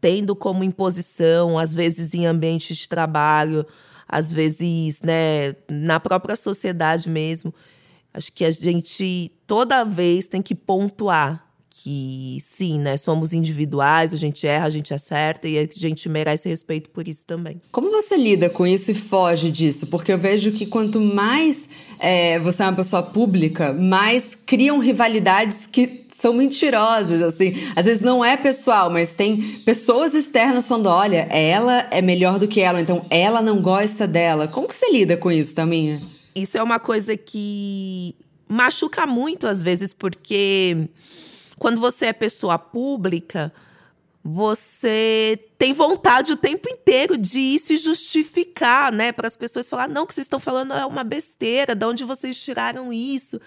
tendo 0.00 0.34
como 0.34 0.64
imposição, 0.64 1.58
às 1.58 1.74
vezes 1.74 2.14
em 2.14 2.26
ambiente 2.26 2.74
de 2.74 2.88
trabalho, 2.88 3.66
às 4.08 4.32
vezes, 4.32 5.00
né, 5.00 5.54
na 5.68 5.98
própria 5.98 6.36
sociedade 6.36 7.08
mesmo. 7.08 7.52
Acho 8.14 8.32
que 8.32 8.44
a 8.44 8.50
gente 8.50 9.32
toda 9.46 9.84
vez 9.84 10.26
tem 10.26 10.42
que 10.42 10.54
pontuar 10.54 11.51
que 11.74 12.38
sim, 12.40 12.78
né, 12.78 12.96
somos 12.98 13.32
individuais, 13.32 14.12
a 14.12 14.16
gente 14.16 14.46
erra, 14.46 14.66
a 14.66 14.70
gente 14.70 14.92
acerta 14.92 15.48
e 15.48 15.58
a 15.58 15.66
gente 15.70 16.08
merece 16.08 16.48
respeito 16.48 16.90
por 16.90 17.08
isso 17.08 17.24
também. 17.24 17.60
Como 17.72 17.90
você 17.90 18.16
lida 18.16 18.50
com 18.50 18.66
isso 18.66 18.90
e 18.90 18.94
foge 18.94 19.50
disso? 19.50 19.86
Porque 19.86 20.12
eu 20.12 20.18
vejo 20.18 20.52
que 20.52 20.66
quanto 20.66 21.00
mais 21.00 21.68
é, 21.98 22.38
você 22.38 22.62
é 22.62 22.66
uma 22.66 22.76
pessoa 22.76 23.02
pública, 23.02 23.72
mais 23.72 24.34
criam 24.34 24.78
rivalidades 24.78 25.66
que 25.66 26.02
são 26.14 26.34
mentirosas, 26.34 27.22
assim. 27.22 27.54
Às 27.74 27.86
vezes 27.86 28.02
não 28.02 28.24
é 28.24 28.36
pessoal, 28.36 28.90
mas 28.90 29.14
tem 29.14 29.40
pessoas 29.64 30.14
externas 30.14 30.68
falando: 30.68 30.86
olha, 30.86 31.26
ela 31.30 31.88
é 31.90 32.00
melhor 32.02 32.38
do 32.38 32.46
que 32.46 32.60
ela, 32.60 32.80
então 32.80 33.04
ela 33.10 33.42
não 33.42 33.60
gosta 33.60 34.06
dela. 34.06 34.46
Como 34.46 34.68
que 34.68 34.76
você 34.76 34.92
lida 34.92 35.16
com 35.16 35.32
isso, 35.32 35.54
Taminha? 35.54 36.00
Isso 36.34 36.56
é 36.56 36.62
uma 36.62 36.78
coisa 36.78 37.16
que 37.16 38.14
machuca 38.46 39.06
muito 39.06 39.46
às 39.46 39.62
vezes, 39.62 39.92
porque 39.92 40.88
quando 41.62 41.80
você 41.80 42.06
é 42.06 42.12
pessoa 42.12 42.58
pública, 42.58 43.52
você 44.24 45.38
tem 45.56 45.72
vontade 45.72 46.32
o 46.32 46.36
tempo 46.36 46.68
inteiro 46.68 47.16
de 47.16 47.56
se 47.56 47.76
justificar, 47.76 48.90
né? 48.90 49.12
Para 49.12 49.28
as 49.28 49.36
pessoas 49.36 49.70
falar, 49.70 49.88
não, 49.88 50.02
o 50.02 50.06
que 50.08 50.12
vocês 50.12 50.24
estão 50.24 50.40
falando 50.40 50.74
é 50.74 50.84
uma 50.84 51.04
besteira, 51.04 51.72
de 51.72 51.86
onde 51.86 52.02
vocês 52.02 52.36
tiraram 52.42 52.92
isso? 52.92 53.40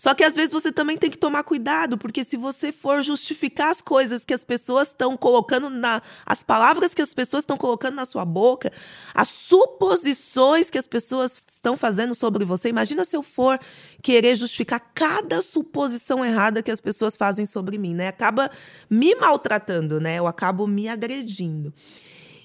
Só 0.00 0.14
que 0.14 0.24
às 0.24 0.34
vezes 0.34 0.50
você 0.50 0.72
também 0.72 0.96
tem 0.96 1.10
que 1.10 1.18
tomar 1.18 1.44
cuidado, 1.44 1.98
porque 1.98 2.24
se 2.24 2.34
você 2.34 2.72
for 2.72 3.02
justificar 3.02 3.68
as 3.68 3.82
coisas 3.82 4.24
que 4.24 4.32
as 4.32 4.42
pessoas 4.42 4.88
estão 4.88 5.14
colocando 5.14 5.68
na. 5.68 6.00
as 6.24 6.42
palavras 6.42 6.94
que 6.94 7.02
as 7.02 7.12
pessoas 7.12 7.42
estão 7.42 7.58
colocando 7.58 7.96
na 7.96 8.06
sua 8.06 8.24
boca, 8.24 8.72
as 9.12 9.28
suposições 9.28 10.70
que 10.70 10.78
as 10.78 10.86
pessoas 10.86 11.42
estão 11.46 11.76
fazendo 11.76 12.14
sobre 12.14 12.46
você, 12.46 12.70
imagina 12.70 13.04
se 13.04 13.14
eu 13.14 13.22
for 13.22 13.60
querer 14.00 14.34
justificar 14.36 14.80
cada 14.94 15.42
suposição 15.42 16.24
errada 16.24 16.62
que 16.62 16.70
as 16.70 16.80
pessoas 16.80 17.14
fazem 17.14 17.44
sobre 17.44 17.76
mim, 17.76 17.94
né? 17.94 18.08
Acaba 18.08 18.50
me 18.88 19.14
maltratando, 19.16 20.00
né? 20.00 20.18
Eu 20.18 20.26
acabo 20.26 20.66
me 20.66 20.88
agredindo. 20.88 21.74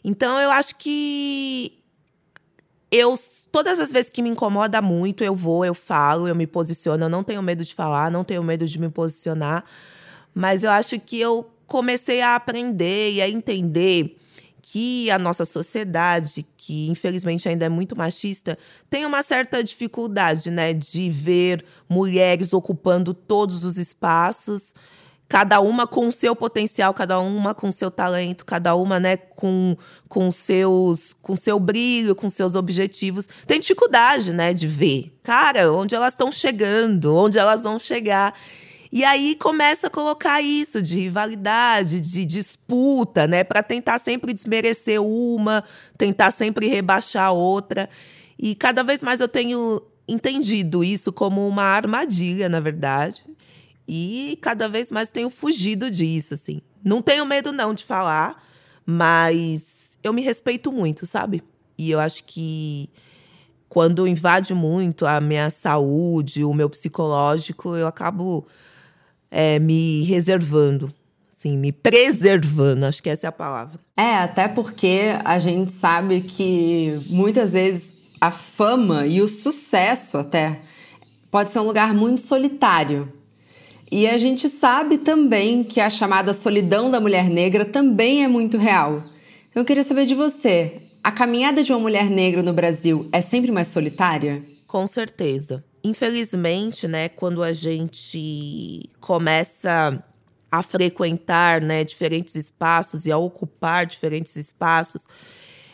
Então 0.04 0.38
eu 0.42 0.52
acho 0.52 0.76
que 0.76 1.85
eu 2.96 3.14
todas 3.52 3.80
as 3.80 3.92
vezes 3.92 4.10
que 4.10 4.22
me 4.22 4.30
incomoda 4.30 4.82
muito, 4.82 5.24
eu 5.24 5.36
vou, 5.36 5.64
eu 5.66 5.74
falo, 5.74 6.28
eu 6.28 6.36
me 6.36 6.46
posiciono, 6.46 7.06
eu 7.06 7.10
não 7.10 7.24
tenho 7.24 7.42
medo 7.42 7.64
de 7.64 7.74
falar, 7.74 8.12
não 8.12 8.24
tenho 8.24 8.44
medo 8.44 8.66
de 8.66 8.80
me 8.80 8.90
posicionar, 8.90 9.64
mas 10.34 10.64
eu 10.64 10.72
acho 10.72 11.00
que 11.00 11.20
eu 11.20 11.50
comecei 11.66 12.22
a 12.22 12.36
aprender 12.36 13.14
e 13.14 13.22
a 13.22 13.30
entender 13.30 14.18
que 14.62 15.10
a 15.12 15.20
nossa 15.20 15.46
sociedade, 15.46 16.46
que 16.58 16.90
infelizmente 16.90 17.48
ainda 17.48 17.66
é 17.66 17.70
muito 17.70 17.96
machista, 17.96 18.58
tem 18.90 19.06
uma 19.06 19.22
certa 19.22 19.64
dificuldade, 19.64 20.50
né, 20.52 20.74
de 20.74 21.10
ver 21.10 21.64
mulheres 21.88 22.52
ocupando 22.52 23.14
todos 23.14 23.64
os 23.64 23.78
espaços 23.78 24.74
cada 25.28 25.60
uma 25.60 25.88
com 25.88 26.08
o 26.08 26.12
seu 26.12 26.36
potencial, 26.36 26.94
cada 26.94 27.20
uma 27.20 27.54
com 27.54 27.68
o 27.68 27.72
seu 27.72 27.90
talento, 27.90 28.46
cada 28.46 28.76
uma, 28.76 29.00
né, 29.00 29.18
com 29.18 29.76
com 30.08 30.30
seus 30.30 31.14
com 31.22 31.36
seu 31.36 31.60
brilho, 31.60 32.16
com 32.16 32.30
seus 32.30 32.56
objetivos. 32.56 33.28
Tem 33.48 33.60
dificuldade, 33.60 34.34
né, 34.34 34.54
de 34.54 34.68
ver, 34.68 35.14
cara, 35.24 35.72
onde 35.72 35.96
elas 35.96 36.14
estão 36.14 36.32
chegando, 36.32 37.16
onde 37.16 37.40
elas 37.40 37.64
vão 37.64 37.80
chegar. 37.80 38.34
E 38.92 39.04
aí 39.04 39.36
começa 39.36 39.88
a 39.88 39.90
colocar 39.90 40.42
isso 40.42 40.82
de 40.82 40.98
rivalidade, 41.00 42.00
de 42.00 42.24
disputa, 42.24 43.28
né, 43.28 43.44
para 43.44 43.62
tentar 43.64 44.00
sempre 44.00 44.34
desmerecer 44.34 45.02
uma, 45.02 45.64
tentar 45.98 46.32
sempre 46.32 46.68
rebaixar 46.68 47.26
a 47.26 47.32
outra. 47.32 47.90
E 48.38 48.54
cada 48.56 48.84
vez 48.84 49.02
mais 49.02 49.20
eu 49.20 49.28
tenho 49.28 49.82
entendido 50.08 50.84
isso 50.84 51.12
como 51.12 51.48
uma 51.48 51.64
armadilha, 51.64 52.48
na 52.48 52.60
verdade 52.60 53.24
e 53.88 54.38
cada 54.42 54.68
vez 54.68 54.92
mais 54.92 55.12
tenho 55.12 55.30
fugido 55.30 55.90
disso, 55.92 56.34
assim. 56.34 56.62
Não 56.84 57.02
tenho 57.02 57.26
medo, 57.26 57.52
não, 57.52 57.74
de 57.74 57.84
falar, 57.84 58.44
mas 58.86 59.98
eu 60.04 60.14
me 60.14 60.22
respeito 60.22 60.72
muito, 60.72 61.06
sabe? 61.06 61.44
E 61.78 61.92
eu 61.92 62.00
acho 62.00 62.24
que 62.24 62.90
quando 63.68 64.08
invade 64.08 64.54
muito 64.54 65.06
a 65.06 65.20
minha 65.20 65.50
saúde, 65.50 66.44
o 66.44 66.54
meu 66.54 66.70
psicológico, 66.70 67.76
eu 67.76 67.88
acabo 67.88 68.48
é, 69.30 69.60
me 69.60 70.04
reservando, 70.04 70.94
assim, 71.30 71.58
me 71.58 71.72
preservando, 71.72 72.86
acho 72.86 73.04
que 73.04 73.10
essa 73.10 73.28
é 73.28 73.30
a 73.30 73.34
palavra. 73.34 73.80
É, 73.98 74.16
até 74.16 74.48
porque 74.48 75.20
a 75.24 75.38
gente 75.40 75.72
sabe 75.74 76.22
que 76.22 77.02
muitas 77.10 77.54
vezes 77.54 77.96
a 78.22 78.32
fama 78.32 79.06
e 79.06 79.22
o 79.22 79.28
sucesso 79.28 80.18
até 80.18 80.62
pode 81.30 81.52
ser 81.52 81.60
um 81.60 81.64
lugar 81.64 81.94
muito 81.94 82.22
solitário. 82.22 83.12
E 83.92 84.08
a 84.08 84.18
gente 84.18 84.50
sabe 84.50 84.98
também 84.98 85.64
que 85.64 85.80
a 85.80 85.90
chamada 85.90 86.34
solidão 86.34 86.90
da 86.90 87.00
mulher 87.00 87.30
negra 87.30 87.64
também 87.64 88.24
é 88.24 88.28
muito 88.28 88.58
real. 88.58 89.04
Então 89.50 89.62
eu 89.62 89.66
queria 89.66 89.84
saber 89.84 90.06
de 90.06 90.16
você: 90.16 90.82
a 91.04 91.12
caminhada 91.12 91.64
de 91.64 91.72
uma 91.72 91.80
mulher 91.80 92.10
negra 92.10 92.42
no 92.42 92.52
Brasil 92.52 93.08
é 93.12 93.22
sempre 93.22 93.52
mais 93.52 93.68
solitária? 93.68 94.44
Com 94.68 94.88
certeza. 94.88 95.64
Infelizmente, 95.84 96.88
né, 96.88 97.10
quando 97.10 97.44
a 97.44 97.54
gente 97.54 98.90
começa 99.00 100.04
a 100.52 100.64
frequentar 100.64 101.62
né, 101.62 101.84
diferentes 101.84 102.34
espaços 102.36 103.06
e 103.06 103.12
a 103.12 103.18
ocupar 103.18 103.86
diferentes 103.86 104.36
espaços, 104.36 105.08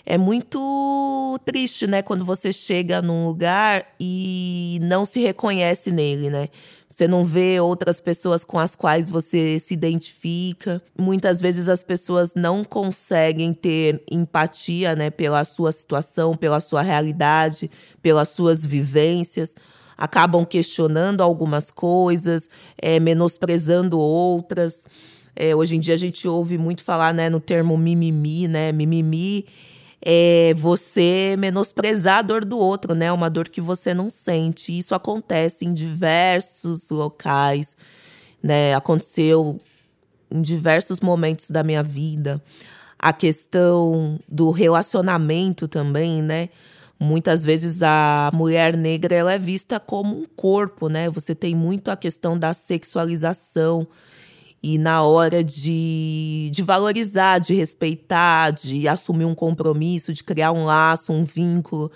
é 0.06 0.18
muito 0.18 1.39
triste, 1.46 1.88
né, 1.88 2.01
quando 2.01 2.25
você 2.25 2.51
chega 2.51 3.01
num 3.01 3.25
lugar 3.25 3.86
e 4.00 4.80
não 4.82 5.06
se 5.06 5.22
reconhece 5.22 5.91
nele, 5.91 6.30
né? 6.30 6.50
Você 6.92 7.08
não 7.08 7.24
vê 7.24 7.58
outras 7.58 8.02
pessoas 8.02 8.44
com 8.44 8.60
as 8.60 8.76
quais 8.76 9.10
você 9.10 9.58
se 9.58 9.74
identifica. 9.74 10.82
Muitas 11.00 11.40
vezes 11.42 11.70
as 11.70 11.82
pessoas 11.82 12.36
não 12.36 12.66
conseguem 12.66 13.54
ter 13.54 14.04
empatia, 14.12 14.94
né, 14.94 15.10
pela 15.10 15.42
sua 15.46 15.72
situação, 15.72 16.36
pela 16.36 16.60
sua 16.60 16.82
realidade, 16.82 17.72
pelas 18.02 18.28
suas 18.30 18.66
vivências. 18.66 19.56
Acabam 19.98 20.46
questionando 20.46 21.22
algumas 21.22 21.72
coisas, 21.72 22.50
é, 22.78 23.00
menosprezando 23.00 23.98
outras. 23.98 24.86
É, 25.34 25.56
hoje 25.56 25.78
em 25.78 25.80
dia 25.80 25.94
a 25.94 25.98
gente 25.98 26.28
ouve 26.28 26.58
muito 26.58 26.84
falar 26.84 27.14
né, 27.14 27.30
no 27.30 27.40
termo 27.40 27.78
mimimi, 27.78 28.50
né? 28.50 28.74
Mimimi 28.74 29.46
é 30.01 30.53
você 30.55 31.36
menosprezar 31.38 32.20
a 32.20 32.22
dor 32.22 32.43
do 32.43 32.58
outro, 32.58 32.96
né? 32.96 33.12
Uma 33.12 33.29
dor 33.29 33.48
que 33.48 33.62
você 33.62 33.93
não 33.93 34.10
sente. 34.10 34.75
Isso 34.75 34.96
acontece 34.96 35.65
em 35.65 35.74
diversos 35.74 36.89
locais, 36.89 37.77
né? 38.41 38.74
Aconteceu 38.74 39.60
em 40.31 40.41
diversos 40.41 41.00
momentos 41.00 41.51
da 41.51 41.63
minha 41.63 41.84
vida. 41.84 42.41
A 42.98 43.13
questão 43.13 44.20
do 44.27 44.50
relacionamento 44.50 45.67
também, 45.67 46.22
né? 46.22 46.50
Muitas 47.00 47.43
vezes 47.43 47.81
a 47.81 48.29
mulher 48.34 48.77
negra 48.77 49.15
ela 49.15 49.34
é 49.34 49.39
vista 49.39 49.79
como 49.79 50.15
um 50.15 50.25
corpo, 50.36 50.88
né? 50.88 51.10
Você 51.10 51.34
tem 51.34 51.55
muito 51.55 51.89
a 51.89 51.98
questão 51.98 52.38
da 52.38 52.53
sexualização 52.53 53.88
e 54.62 54.77
na 54.77 55.03
hora 55.03 55.44
de, 55.44 56.50
de 56.51 56.62
valorizar, 56.63 57.39
de 57.39 57.53
respeitar, 57.53 58.51
de 58.51 58.88
assumir 58.88 59.25
um 59.25 59.36
compromisso, 59.36 60.13
de 60.13 60.24
criar 60.24 60.51
um 60.51 60.65
laço, 60.65 61.12
um 61.12 61.24
vínculo, 61.24 61.91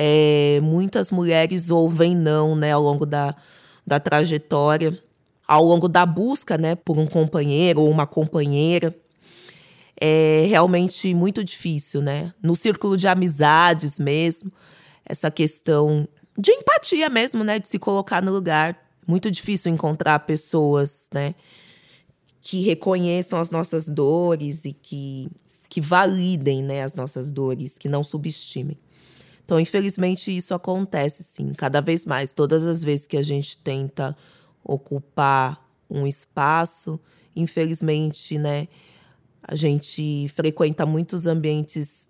É, 0.00 0.60
muitas 0.62 1.10
mulheres 1.10 1.70
ouvem 1.70 2.14
não, 2.14 2.54
né, 2.54 2.70
ao 2.70 2.82
longo 2.82 3.04
da, 3.04 3.34
da 3.84 3.98
trajetória, 3.98 4.96
ao 5.46 5.64
longo 5.64 5.88
da 5.88 6.06
busca, 6.06 6.56
né, 6.56 6.76
por 6.76 6.96
um 6.98 7.06
companheiro 7.06 7.80
ou 7.80 7.90
uma 7.90 8.06
companheira. 8.06 8.94
É 10.00 10.46
realmente 10.48 11.12
muito 11.14 11.42
difícil, 11.42 12.00
né? 12.00 12.32
No 12.40 12.54
círculo 12.54 12.96
de 12.96 13.08
amizades 13.08 13.98
mesmo, 13.98 14.52
essa 15.04 15.30
questão 15.30 16.06
de 16.38 16.52
empatia 16.52 17.08
mesmo, 17.08 17.42
né, 17.42 17.58
de 17.58 17.66
se 17.66 17.78
colocar 17.78 18.22
no 18.22 18.30
lugar. 18.30 18.76
Muito 19.04 19.28
difícil 19.30 19.72
encontrar 19.72 20.20
pessoas, 20.20 21.08
né, 21.12 21.34
que 22.48 22.60
reconheçam 22.60 23.38
as 23.38 23.50
nossas 23.50 23.90
dores 23.90 24.64
e 24.64 24.72
que, 24.72 25.28
que 25.68 25.82
validem, 25.82 26.62
né, 26.62 26.82
as 26.82 26.94
nossas 26.94 27.30
dores, 27.30 27.76
que 27.76 27.90
não 27.90 28.02
subestimem. 28.02 28.78
Então, 29.44 29.60
infelizmente, 29.60 30.34
isso 30.34 30.54
acontece 30.54 31.22
sim, 31.22 31.52
cada 31.52 31.82
vez 31.82 32.06
mais. 32.06 32.32
Todas 32.32 32.66
as 32.66 32.82
vezes 32.82 33.06
que 33.06 33.18
a 33.18 33.22
gente 33.22 33.58
tenta 33.58 34.16
ocupar 34.64 35.62
um 35.90 36.06
espaço, 36.06 36.98
infelizmente, 37.36 38.38
né, 38.38 38.66
a 39.42 39.54
gente 39.54 40.26
frequenta 40.28 40.86
muitos 40.86 41.26
ambientes 41.26 42.08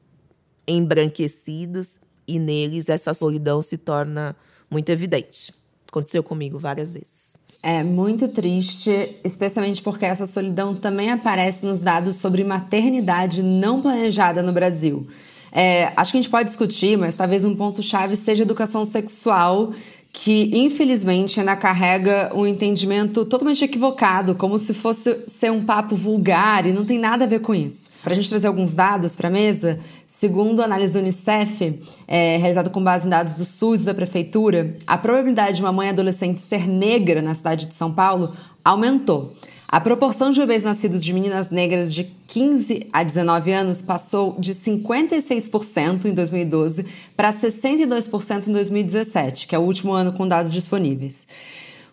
embranquecidos 0.69 1.99
e 2.29 2.39
neles 2.39 2.89
essa 2.89 3.13
solidão 3.13 3.61
se 3.61 3.77
torna 3.77 4.37
muito 4.71 4.89
evidente. 4.91 5.53
Aconteceu 5.89 6.23
comigo 6.23 6.61
várias 6.61 6.93
vezes. 6.93 7.28
É 7.71 7.85
muito 7.85 8.29
triste, 8.29 9.17
especialmente 9.23 9.83
porque 9.83 10.07
essa 10.07 10.27
solidão 10.27 10.75
também 10.75 11.11
aparece 11.11 11.67
nos 11.67 11.81
dados 11.81 12.17
sobre 12.17 12.43
maternidade 12.43 13.43
não 13.43 13.83
planejada 13.83 14.43
no 14.43 14.53
Brasil. 14.53 15.07
É, 15.53 15.93
acho 15.95 16.13
que 16.13 16.17
a 16.17 16.23
gente 16.23 16.31
pode 16.31 16.49
discutir, 16.49 16.97
mas 16.97 17.15
talvez 17.15 17.45
um 17.45 17.55
ponto-chave 17.55 18.17
seja 18.17 18.43
educação 18.43 18.87
sexual, 18.87 19.75
que 20.13 20.51
infelizmente 20.53 21.39
ainda 21.39 21.55
carrega 21.55 22.33
um 22.35 22.47
entendimento 22.47 23.25
totalmente 23.25 23.65
equivocado, 23.65 24.35
como 24.35 24.59
se 24.59 24.75
fosse 24.75 25.17
ser 25.27 25.53
um 25.53 25.63
papo 25.63 25.95
vulgar 25.95 26.67
e 26.67 26.73
não 26.73 26.85
tem 26.85 26.99
nada 26.99 27.25
a 27.25 27.29
ver 27.29 27.41
com 27.41 27.55
isso. 27.55 27.91
Para 28.03 28.13
a 28.13 28.17
gente 28.17 28.29
trazer 28.29 28.49
alguns 28.49 28.75
dados 28.75 29.15
para 29.15 29.29
a 29.29 29.31
mesa, 29.31 29.79
segundo 30.07 30.61
a 30.61 30.65
análise 30.65 30.93
do 30.93 30.99
Unicef, 30.99 31.81
é, 32.07 32.37
realizada 32.39 32.71
com 32.71 32.83
base 32.83 33.07
em 33.07 33.11
dados 33.11 33.35
do 33.35 33.45
SUS 33.45 33.83
e 33.83 33.85
da 33.85 33.95
Prefeitura, 33.95 34.75
a 34.87 34.99
probabilidade 34.99 35.57
de 35.57 35.63
uma 35.63 35.73
mãe 35.73 35.91
adolescente 35.91 36.41
ser 36.41 36.67
negra 36.67 37.23
na 37.23 37.35
cidade 37.35 37.67
de 37.67 37.75
São 37.75 37.93
Paulo 37.93 38.33
aumentou. 38.65 39.35
A 39.71 39.79
proporção 39.79 40.31
de 40.31 40.41
bebês 40.41 40.63
nascidos 40.63 41.05
de 41.05 41.13
meninas 41.13 41.51
negras 41.51 41.93
de 41.93 42.05
15 42.05 42.89
a 42.91 43.03
19 43.03 43.53
anos 43.53 43.83
passou 43.83 44.35
de 44.39 44.55
56% 44.55 46.07
em 46.07 46.15
2012 46.15 46.87
para 47.15 47.31
62% 47.31 48.49
em 48.49 48.53
2017, 48.53 49.47
que 49.47 49.55
é 49.55 49.59
o 49.59 49.63
último 49.63 49.93
ano 49.93 50.15
com 50.15 50.27
dados 50.27 50.55
disponíveis. 50.55 51.27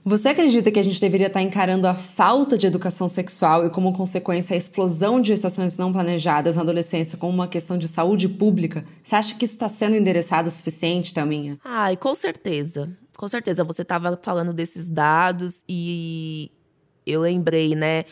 Você 0.06 0.30
acredita 0.30 0.72
que 0.72 0.80
a 0.80 0.84
gente 0.84 1.02
deveria 1.02 1.28
estar 1.28 1.42
encarando 1.42 1.86
a 1.86 1.94
falta 1.94 2.58
de 2.58 2.66
educação 2.66 3.10
sexual 3.10 3.66
e, 3.66 3.70
como 3.70 3.92
consequência, 3.92 4.54
a 4.54 4.58
explosão 4.58 5.20
de 5.20 5.30
gestações 5.30 5.78
não 5.78 5.92
planejadas 5.92 6.56
na 6.56 6.62
adolescência 6.62 7.18
como 7.18 7.34
uma 7.34 7.48
questão 7.48 7.78
de 7.78 7.90
saúde 7.90 8.30
pública? 8.30 8.86
Você 9.04 9.16
acha 9.18 9.36
que 9.36 9.44
isso 9.44 9.56
está 9.56 9.68
sendo 9.68 9.98
endereçado 9.98 10.48
o 10.48 10.52
suficiente, 10.52 11.14
Thelminha? 11.14 11.60
Ai, 11.66 11.98
com 11.98 12.16
certeza. 12.16 12.90
Com 13.18 13.28
certeza. 13.28 13.66
Você 13.66 13.82
estava 13.82 14.18
falando 14.22 14.54
desses 14.54 14.88
dados 14.88 15.64
e 15.68 16.52
eu 17.06 17.22
lembrei, 17.22 17.76
né? 17.76 18.06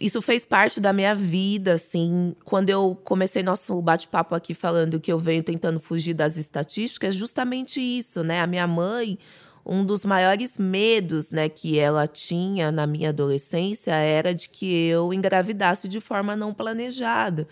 Isso 0.00 0.20
fez 0.20 0.44
parte 0.44 0.80
da 0.80 0.92
minha 0.92 1.14
vida, 1.14 1.74
assim. 1.74 2.34
Quando 2.44 2.68
eu 2.68 2.98
comecei 3.04 3.42
nosso 3.42 3.80
bate-papo 3.80 4.34
aqui 4.34 4.52
falando 4.52 5.00
que 5.00 5.12
eu 5.12 5.18
venho 5.18 5.42
tentando 5.42 5.78
fugir 5.78 6.14
das 6.14 6.36
estatísticas, 6.36 7.14
justamente 7.14 7.80
isso, 7.80 8.24
né? 8.24 8.40
A 8.40 8.46
minha 8.46 8.66
mãe, 8.66 9.18
um 9.64 9.84
dos 9.84 10.04
maiores 10.04 10.58
medos, 10.58 11.30
né, 11.30 11.48
que 11.48 11.78
ela 11.78 12.06
tinha 12.06 12.72
na 12.72 12.86
minha 12.86 13.10
adolescência 13.10 13.94
era 13.94 14.34
de 14.34 14.48
que 14.48 14.66
eu 14.88 15.12
engravidasse 15.12 15.88
de 15.88 16.00
forma 16.00 16.36
não 16.36 16.52
planejada 16.52 17.48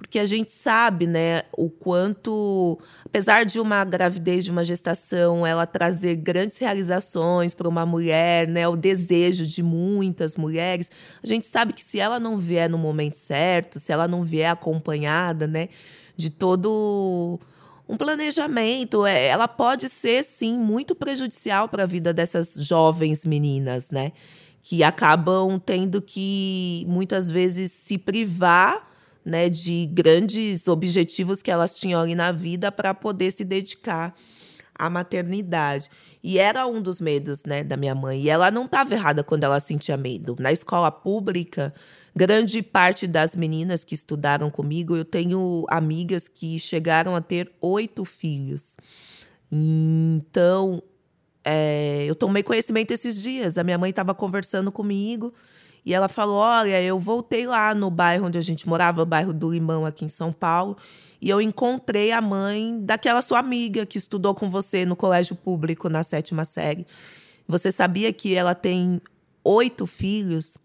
porque 0.00 0.18
a 0.18 0.24
gente 0.24 0.50
sabe, 0.50 1.06
né, 1.06 1.42
o 1.52 1.68
quanto, 1.68 2.78
apesar 3.04 3.44
de 3.44 3.60
uma 3.60 3.84
gravidez, 3.84 4.44
de 4.44 4.50
uma 4.50 4.64
gestação, 4.64 5.46
ela 5.46 5.66
trazer 5.66 6.16
grandes 6.16 6.58
realizações 6.58 7.54
para 7.54 7.68
uma 7.68 7.84
mulher, 7.84 8.48
né, 8.48 8.66
o 8.66 8.76
desejo 8.76 9.46
de 9.46 9.62
muitas 9.62 10.36
mulheres, 10.36 10.90
a 11.22 11.26
gente 11.26 11.46
sabe 11.46 11.74
que 11.74 11.82
se 11.82 12.00
ela 12.00 12.18
não 12.18 12.36
vier 12.36 12.68
no 12.68 12.78
momento 12.78 13.14
certo, 13.14 13.78
se 13.78 13.92
ela 13.92 14.08
não 14.08 14.24
vier 14.24 14.50
acompanhada, 14.50 15.46
né, 15.46 15.68
de 16.16 16.30
todo 16.30 17.38
um 17.88 17.96
planejamento, 17.96 19.04
é, 19.04 19.26
ela 19.26 19.48
pode 19.48 19.88
ser 19.88 20.24
sim 20.24 20.56
muito 20.56 20.94
prejudicial 20.94 21.68
para 21.68 21.82
a 21.82 21.86
vida 21.86 22.12
dessas 22.12 22.54
jovens 22.66 23.26
meninas, 23.26 23.90
né? 23.90 24.12
Que 24.62 24.84
acabam 24.84 25.58
tendo 25.58 26.00
que 26.00 26.86
muitas 26.88 27.30
vezes 27.32 27.72
se 27.72 27.98
privar 27.98 28.89
né, 29.24 29.48
de 29.48 29.86
grandes 29.86 30.68
objetivos 30.68 31.42
que 31.42 31.50
elas 31.50 31.78
tinham 31.78 32.00
ali 32.00 32.14
na 32.14 32.32
vida 32.32 32.72
para 32.72 32.94
poder 32.94 33.30
se 33.30 33.44
dedicar 33.44 34.14
à 34.74 34.88
maternidade. 34.88 35.90
E 36.22 36.38
era 36.38 36.66
um 36.66 36.80
dos 36.80 37.00
medos, 37.00 37.44
né, 37.44 37.62
da 37.62 37.76
minha 37.76 37.94
mãe. 37.94 38.22
E 38.22 38.30
ela 38.30 38.50
não 38.50 38.64
estava 38.64 38.94
errada 38.94 39.22
quando 39.22 39.44
ela 39.44 39.60
sentia 39.60 39.96
medo. 39.96 40.36
Na 40.38 40.52
escola 40.52 40.90
pública, 40.90 41.72
grande 42.14 42.62
parte 42.62 43.06
das 43.06 43.36
meninas 43.36 43.84
que 43.84 43.94
estudaram 43.94 44.50
comigo, 44.50 44.96
eu 44.96 45.04
tenho 45.04 45.64
amigas 45.68 46.28
que 46.28 46.58
chegaram 46.58 47.14
a 47.14 47.20
ter 47.20 47.52
oito 47.60 48.04
filhos. 48.04 48.76
Então, 49.52 50.82
é, 51.44 52.04
eu 52.06 52.14
tomei 52.14 52.42
conhecimento 52.42 52.90
esses 52.90 53.22
dias. 53.22 53.58
A 53.58 53.64
minha 53.64 53.78
mãe 53.78 53.90
estava 53.90 54.14
conversando 54.14 54.70
comigo 54.70 55.32
e 55.84 55.94
ela 55.94 56.08
falou: 56.08 56.36
Olha, 56.36 56.80
eu 56.82 56.98
voltei 56.98 57.46
lá 57.46 57.74
no 57.74 57.90
bairro 57.90 58.26
onde 58.26 58.38
a 58.38 58.42
gente 58.42 58.68
morava, 58.68 59.02
o 59.02 59.06
bairro 59.06 59.32
do 59.32 59.50
Limão, 59.50 59.86
aqui 59.86 60.04
em 60.04 60.08
São 60.08 60.32
Paulo, 60.32 60.76
e 61.20 61.28
eu 61.28 61.40
encontrei 61.40 62.12
a 62.12 62.20
mãe 62.20 62.78
daquela 62.80 63.22
sua 63.22 63.38
amiga 63.38 63.84
que 63.86 63.98
estudou 63.98 64.34
com 64.34 64.48
você 64.48 64.84
no 64.84 64.96
colégio 64.96 65.36
público 65.36 65.88
na 65.88 66.02
sétima 66.02 66.44
série. 66.44 66.86
Você 67.46 67.72
sabia 67.72 68.12
que 68.12 68.34
ela 68.34 68.54
tem 68.54 69.00
oito 69.44 69.86
filhos 69.86 70.56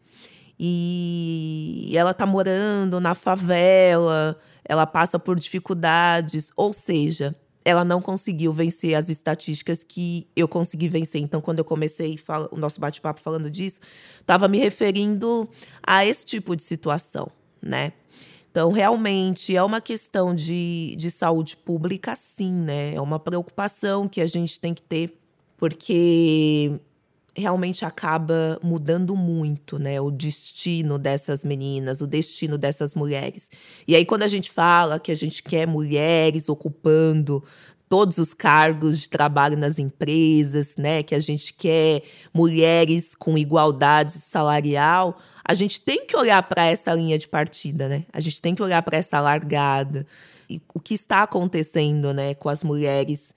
e 0.60 1.92
ela 1.94 2.14
tá 2.14 2.26
morando 2.26 3.00
na 3.00 3.14
favela, 3.14 4.38
ela 4.64 4.86
passa 4.86 5.20
por 5.20 5.38
dificuldades, 5.38 6.52
ou 6.56 6.72
seja, 6.72 7.36
ela 7.66 7.84
não 7.84 8.00
conseguiu 8.00 8.54
vencer 8.54 8.94
as 8.94 9.10
estatísticas 9.10 9.84
que 9.84 10.28
eu 10.36 10.48
consegui 10.48 10.88
vencer. 10.88 11.20
Então, 11.20 11.42
quando 11.42 11.58
eu 11.60 11.66
comecei 11.66 12.18
o 12.52 12.58
nosso 12.58 12.80
bate-papo 12.80 13.20
falando 13.20 13.50
disso, 13.50 13.82
estava 14.22 14.48
me 14.48 14.60
referindo 14.60 15.50
a 15.86 16.06
esse 16.06 16.24
tipo 16.24 16.56
de 16.56 16.62
situação, 16.62 17.28
né? 17.60 17.92
Então, 18.52 18.72
realmente 18.72 19.54
é 19.54 19.64
uma 19.64 19.82
questão 19.82 20.34
de, 20.34 20.96
de 20.96 21.10
saúde 21.10 21.58
pública, 21.58 22.16
sim, 22.16 22.54
né? 22.54 22.94
É 22.94 23.02
uma 23.02 23.20
preocupação 23.20 24.08
que 24.08 24.22
a 24.22 24.28
gente 24.28 24.60
tem 24.60 24.74
que 24.74 24.84
ter, 24.84 25.18
porque 25.58 26.80
realmente 27.36 27.84
acaba 27.84 28.60
mudando 28.64 29.16
muito, 29.16 29.78
né? 29.78 30.00
O 30.00 30.10
destino 30.10 30.98
dessas 30.98 31.44
meninas, 31.44 32.02
o 32.02 32.08
destino 32.08 32.58
dessas 32.58 32.96
mulheres. 32.96 33.50
E 33.88 33.96
aí, 33.96 34.06
quando 34.06 34.24
a 34.24 34.28
gente 34.28 34.50
fala 34.50 35.00
que 35.00 35.12
a 35.12 35.16
gente 35.16 35.44
quer 35.44 35.68
mulheres 35.68 36.48
ocupando 36.48 37.44
todos 37.90 38.18
os 38.18 38.34
cargos 38.34 39.00
de 39.00 39.10
trabalho 39.10 39.58
nas 39.58 39.78
empresas, 39.78 40.76
né? 40.78 41.04
Que 41.04 41.14
a 41.14 41.20
gente 41.20 41.54
quer 41.54 42.02
mulheres 42.34 43.14
com 43.16 43.38
igualdade 43.38 44.14
salarial, 44.14 45.18
a 45.44 45.54
gente 45.54 45.80
tem 45.82 46.06
que 46.06 46.16
olhar 46.16 46.42
para 46.44 46.66
essa 46.66 46.94
linha 46.94 47.18
de 47.18 47.28
partida, 47.28 47.88
né? 47.88 48.06
A 48.12 48.20
gente 48.20 48.42
tem 48.42 48.56
que 48.56 48.64
olhar 48.64 48.82
para 48.82 48.98
essa 48.98 49.20
largada. 49.20 50.08
E 50.50 50.62
o 50.74 50.80
que 50.80 50.94
está 50.94 51.24
acontecendo, 51.24 52.14
né, 52.14 52.34
com 52.34 52.50
as 52.50 52.64
mulheres 52.64 53.34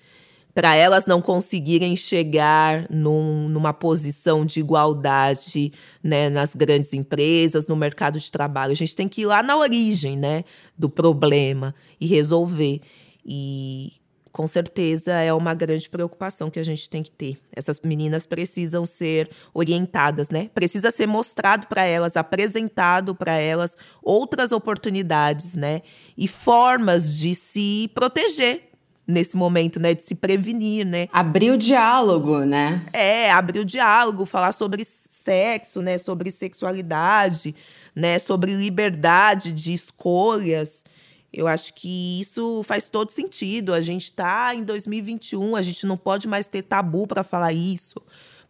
para 0.58 0.74
elas 0.74 1.06
não 1.06 1.22
conseguirem 1.22 1.94
chegar 1.94 2.84
num, 2.90 3.48
numa 3.48 3.72
posição 3.72 4.44
de 4.44 4.58
igualdade 4.58 5.72
né, 6.02 6.28
nas 6.28 6.52
grandes 6.52 6.92
empresas, 6.92 7.68
no 7.68 7.76
mercado 7.76 8.18
de 8.18 8.28
trabalho. 8.28 8.72
A 8.72 8.74
gente 8.74 8.96
tem 8.96 9.06
que 9.08 9.20
ir 9.20 9.26
lá 9.26 9.40
na 9.40 9.56
origem 9.56 10.18
né, 10.18 10.42
do 10.76 10.90
problema 10.90 11.72
e 12.00 12.08
resolver. 12.08 12.80
E 13.24 13.92
com 14.32 14.48
certeza 14.48 15.12
é 15.12 15.32
uma 15.32 15.54
grande 15.54 15.88
preocupação 15.88 16.50
que 16.50 16.58
a 16.58 16.64
gente 16.64 16.90
tem 16.90 17.04
que 17.04 17.10
ter. 17.12 17.38
Essas 17.52 17.80
meninas 17.80 18.26
precisam 18.26 18.84
ser 18.84 19.30
orientadas, 19.54 20.28
né? 20.28 20.50
Precisa 20.52 20.90
ser 20.90 21.06
mostrado 21.06 21.68
para 21.68 21.84
elas, 21.84 22.16
apresentado 22.16 23.14
para 23.14 23.38
elas 23.38 23.76
outras 24.02 24.50
oportunidades, 24.50 25.54
né? 25.54 25.82
E 26.16 26.26
formas 26.26 27.16
de 27.16 27.32
se 27.32 27.88
proteger 27.94 28.67
nesse 29.08 29.36
momento, 29.36 29.80
né, 29.80 29.94
de 29.94 30.02
se 30.02 30.14
prevenir, 30.14 30.84
né? 30.84 31.08
Abrir 31.10 31.50
o 31.50 31.56
diálogo, 31.56 32.40
né? 32.40 32.84
É, 32.92 33.32
abrir 33.32 33.60
o 33.60 33.64
diálogo, 33.64 34.26
falar 34.26 34.52
sobre 34.52 34.84
sexo, 34.84 35.80
né, 35.80 35.96
sobre 35.96 36.30
sexualidade, 36.30 37.54
né, 37.96 38.18
sobre 38.18 38.52
liberdade 38.52 39.50
de 39.50 39.72
escolhas. 39.72 40.84
Eu 41.32 41.46
acho 41.46 41.72
que 41.74 42.20
isso 42.20 42.62
faz 42.64 42.88
todo 42.88 43.10
sentido. 43.10 43.72
A 43.72 43.80
gente 43.80 44.04
está 44.04 44.54
em 44.54 44.62
2021, 44.62 45.56
a 45.56 45.62
gente 45.62 45.86
não 45.86 45.96
pode 45.96 46.28
mais 46.28 46.46
ter 46.46 46.62
tabu 46.62 47.06
para 47.06 47.22
falar 47.22 47.52
isso, 47.52 47.96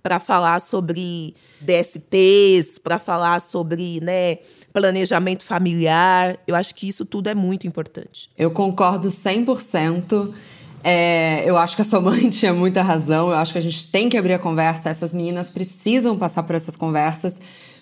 para 0.02 0.18
falar 0.18 0.60
sobre 0.60 1.34
DSTs, 1.60 2.78
para 2.78 2.98
falar 2.98 3.40
sobre, 3.40 4.00
né, 4.00 4.38
planejamento 4.78 5.44
familiar. 5.44 6.38
Eu 6.46 6.54
acho 6.54 6.74
que 6.74 6.88
isso 6.88 7.04
tudo 7.04 7.28
é 7.28 7.34
muito 7.34 7.66
importante. 7.66 8.30
Eu 8.36 8.50
concordo 8.50 9.08
100%. 9.08 10.32
É, 10.84 11.42
eu 11.44 11.56
acho 11.56 11.74
que 11.74 11.82
a 11.82 11.84
sua 11.84 12.00
mãe 12.00 12.28
tinha 12.30 12.54
muita 12.54 12.82
razão. 12.82 13.28
Eu 13.28 13.36
acho 13.36 13.52
que 13.52 13.58
a 13.58 13.62
gente 13.62 13.88
tem 13.88 14.08
que 14.08 14.16
abrir 14.16 14.34
a 14.34 14.38
conversa. 14.38 14.88
Essas 14.88 15.12
meninas 15.12 15.50
precisam 15.50 16.16
passar 16.16 16.42
por 16.44 16.54
essas 16.54 16.76
conversas. 16.76 17.40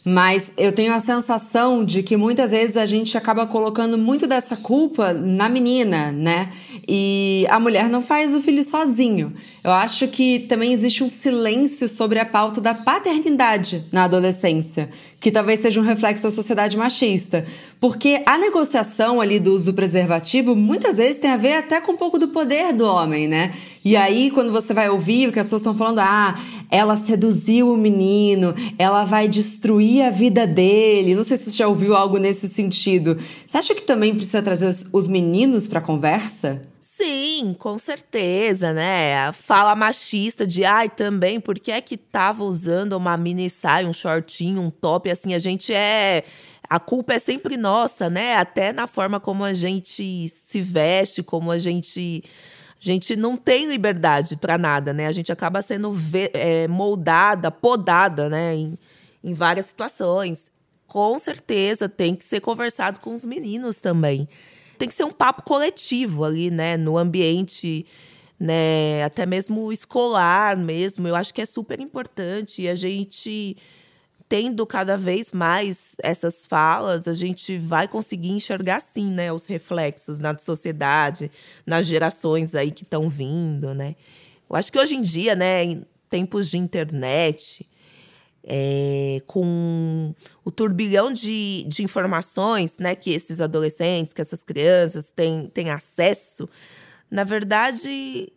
Mas 0.08 0.52
eu 0.56 0.70
tenho 0.70 0.94
a 0.94 1.00
sensação 1.00 1.84
de 1.84 2.00
que 2.00 2.16
muitas 2.16 2.52
vezes 2.52 2.76
a 2.76 2.86
gente 2.86 3.18
acaba 3.18 3.44
colocando 3.44 3.98
muito 3.98 4.24
dessa 4.24 4.56
culpa 4.56 5.12
na 5.12 5.48
menina, 5.48 6.12
né? 6.12 6.48
E 6.86 7.44
a 7.50 7.58
mulher 7.58 7.90
não 7.90 8.00
faz 8.00 8.32
o 8.32 8.40
filho 8.40 8.62
sozinho. 8.62 9.34
Eu 9.64 9.72
acho 9.72 10.06
que 10.06 10.38
também 10.48 10.72
existe 10.72 11.02
um 11.02 11.10
silêncio 11.10 11.88
sobre 11.88 12.20
a 12.20 12.24
pauta 12.24 12.60
da 12.60 12.72
paternidade 12.72 13.84
na 13.90 14.04
adolescência, 14.04 14.90
que 15.26 15.32
talvez 15.32 15.58
seja 15.58 15.80
um 15.80 15.82
reflexo 15.82 16.22
da 16.22 16.30
sociedade 16.30 16.76
machista. 16.76 17.44
Porque 17.80 18.22
a 18.24 18.38
negociação 18.38 19.20
ali 19.20 19.40
do 19.40 19.52
uso 19.52 19.72
do 19.72 19.74
preservativo 19.74 20.54
muitas 20.54 20.98
vezes 20.98 21.18
tem 21.18 21.32
a 21.32 21.36
ver 21.36 21.54
até 21.54 21.80
com 21.80 21.90
um 21.90 21.96
pouco 21.96 22.16
do 22.16 22.28
poder 22.28 22.72
do 22.72 22.84
homem, 22.84 23.26
né? 23.26 23.52
E 23.84 23.96
aí, 23.96 24.30
quando 24.30 24.52
você 24.52 24.72
vai 24.72 24.88
ouvir 24.88 25.28
o 25.28 25.32
que 25.32 25.40
as 25.40 25.46
pessoas 25.46 25.62
estão 25.62 25.74
falando, 25.74 25.98
ah, 25.98 26.38
ela 26.70 26.96
seduziu 26.96 27.72
o 27.72 27.76
menino, 27.76 28.54
ela 28.78 29.04
vai 29.04 29.26
destruir 29.26 30.04
a 30.04 30.10
vida 30.10 30.46
dele. 30.46 31.16
Não 31.16 31.24
sei 31.24 31.36
se 31.36 31.50
você 31.50 31.56
já 31.56 31.66
ouviu 31.66 31.96
algo 31.96 32.18
nesse 32.18 32.46
sentido. 32.46 33.18
Você 33.44 33.58
acha 33.58 33.74
que 33.74 33.82
também 33.82 34.14
precisa 34.14 34.40
trazer 34.40 34.72
os 34.92 35.08
meninos 35.08 35.66
para 35.66 35.80
a 35.80 35.82
conversa? 35.82 36.62
Sim, 36.96 37.54
com 37.58 37.76
certeza, 37.76 38.72
né? 38.72 39.26
A 39.26 39.30
fala 39.30 39.74
machista 39.76 40.46
de 40.46 40.64
ai 40.64 40.88
também, 40.88 41.38
por 41.38 41.58
que 41.58 41.70
é 41.70 41.78
que 41.78 41.94
tava 41.94 42.42
usando 42.42 42.94
uma 42.94 43.18
mini 43.18 43.50
saia, 43.50 43.86
um 43.86 43.92
shortinho, 43.92 44.62
um 44.62 44.70
top, 44.70 45.10
assim, 45.10 45.34
a 45.34 45.38
gente 45.38 45.74
é 45.74 46.24
a 46.70 46.80
culpa 46.80 47.12
é 47.12 47.18
sempre 47.18 47.58
nossa, 47.58 48.08
né? 48.08 48.36
Até 48.36 48.72
na 48.72 48.86
forma 48.86 49.20
como 49.20 49.44
a 49.44 49.52
gente 49.52 50.26
se 50.30 50.62
veste, 50.62 51.22
como 51.22 51.50
a 51.50 51.58
gente 51.58 52.24
a 52.80 52.84
gente 52.86 53.14
não 53.14 53.36
tem 53.36 53.66
liberdade 53.66 54.34
para 54.34 54.56
nada, 54.56 54.94
né? 54.94 55.06
A 55.06 55.12
gente 55.12 55.30
acaba 55.30 55.60
sendo 55.60 55.94
é, 56.32 56.66
moldada, 56.66 57.50
podada, 57.50 58.30
né? 58.30 58.54
Em, 58.54 58.78
em 59.22 59.34
várias 59.34 59.66
situações. 59.66 60.50
Com 60.86 61.18
certeza 61.18 61.90
tem 61.90 62.14
que 62.14 62.24
ser 62.24 62.40
conversado 62.40 63.00
com 63.00 63.12
os 63.12 63.26
meninos 63.26 63.82
também 63.82 64.26
tem 64.78 64.88
que 64.88 64.94
ser 64.94 65.04
um 65.04 65.12
papo 65.12 65.42
coletivo 65.42 66.24
ali, 66.24 66.50
né? 66.50 66.76
No 66.76 66.96
ambiente, 66.96 67.86
né? 68.38 69.02
Até 69.04 69.26
mesmo 69.26 69.72
escolar 69.72 70.56
mesmo. 70.56 71.06
Eu 71.08 71.16
acho 71.16 71.32
que 71.32 71.40
é 71.40 71.46
super 71.46 71.80
importante. 71.80 72.62
E 72.62 72.68
a 72.68 72.74
gente 72.74 73.56
tendo 74.28 74.66
cada 74.66 74.96
vez 74.96 75.32
mais 75.32 75.94
essas 76.02 76.46
falas, 76.46 77.06
a 77.06 77.14
gente 77.14 77.56
vai 77.58 77.86
conseguir 77.86 78.30
enxergar 78.30 78.80
sim, 78.80 79.12
né, 79.12 79.32
os 79.32 79.46
reflexos 79.46 80.18
na 80.18 80.36
sociedade, 80.36 81.30
nas 81.64 81.86
gerações 81.86 82.54
aí 82.54 82.72
que 82.72 82.82
estão 82.82 83.08
vindo, 83.08 83.72
né? 83.72 83.94
Eu 84.48 84.56
acho 84.56 84.72
que 84.72 84.78
hoje 84.78 84.96
em 84.96 85.00
dia, 85.00 85.36
né, 85.36 85.64
em 85.64 85.86
tempos 86.08 86.50
de 86.50 86.58
internet, 86.58 87.68
é, 88.46 89.20
com 89.26 90.14
o 90.44 90.50
turbilhão 90.52 91.12
de, 91.12 91.64
de 91.66 91.82
informações 91.82 92.78
né, 92.78 92.94
que 92.94 93.10
esses 93.10 93.40
adolescentes, 93.40 94.12
que 94.12 94.20
essas 94.20 94.44
crianças 94.44 95.10
têm, 95.10 95.50
têm 95.52 95.70
acesso, 95.70 96.48
na 97.10 97.24
verdade, 97.24 98.32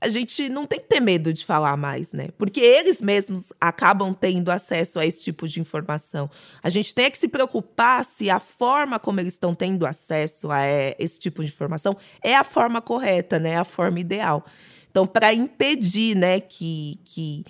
a 0.00 0.08
gente 0.08 0.48
não 0.48 0.66
tem 0.66 0.78
que 0.78 0.86
ter 0.86 1.00
medo 1.00 1.32
de 1.32 1.44
falar 1.44 1.76
mais, 1.76 2.12
né? 2.12 2.28
Porque 2.36 2.60
eles 2.60 3.00
mesmos 3.00 3.52
acabam 3.60 4.12
tendo 4.12 4.50
acesso 4.50 4.98
a 4.98 5.06
esse 5.06 5.20
tipo 5.20 5.48
de 5.48 5.60
informação. 5.60 6.30
A 6.62 6.68
gente 6.68 6.94
tem 6.94 7.10
que 7.10 7.18
se 7.18 7.26
preocupar 7.26 8.04
se 8.04 8.28
a 8.28 8.38
forma 8.38 8.98
como 8.98 9.18
eles 9.20 9.32
estão 9.32 9.54
tendo 9.54 9.86
acesso 9.86 10.50
a 10.50 10.62
é, 10.62 10.94
esse 10.98 11.18
tipo 11.18 11.42
de 11.42 11.50
informação 11.50 11.96
é 12.22 12.36
a 12.36 12.44
forma 12.44 12.82
correta, 12.82 13.38
né? 13.38 13.56
A 13.56 13.64
forma 13.64 13.98
ideal. 13.98 14.44
Então, 14.90 15.06
para 15.06 15.34
impedir, 15.34 16.14
né, 16.14 16.38
que, 16.38 17.00
que 17.04 17.44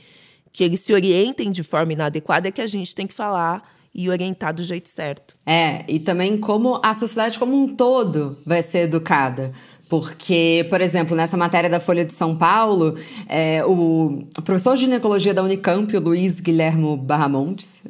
que 0.54 0.62
eles 0.62 0.80
se 0.80 0.94
orientem 0.94 1.50
de 1.50 1.64
forma 1.64 1.92
inadequada 1.92 2.46
é 2.46 2.52
que 2.52 2.62
a 2.62 2.66
gente 2.66 2.94
tem 2.94 3.08
que 3.08 3.12
falar 3.12 3.68
e 3.92 4.08
orientar 4.08 4.54
do 4.54 4.62
jeito 4.62 4.88
certo. 4.88 5.34
É, 5.44 5.84
e 5.88 5.98
também 5.98 6.38
como 6.38 6.80
a 6.82 6.94
sociedade 6.94 7.40
como 7.40 7.60
um 7.60 7.74
todo 7.74 8.38
vai 8.46 8.62
ser 8.62 8.82
educada. 8.82 9.50
Porque, 9.88 10.66
por 10.70 10.80
exemplo, 10.80 11.16
nessa 11.16 11.36
matéria 11.36 11.68
da 11.68 11.80
Folha 11.80 12.04
de 12.04 12.14
São 12.14 12.36
Paulo, 12.36 12.96
é, 13.28 13.64
o 13.64 14.24
professor 14.44 14.76
de 14.76 14.82
ginecologia 14.82 15.34
da 15.34 15.42
Unicamp, 15.42 15.94
o 15.96 16.00
Luiz 16.00 16.40
Guilhermo 16.40 16.96
Barramontes, 16.96 17.82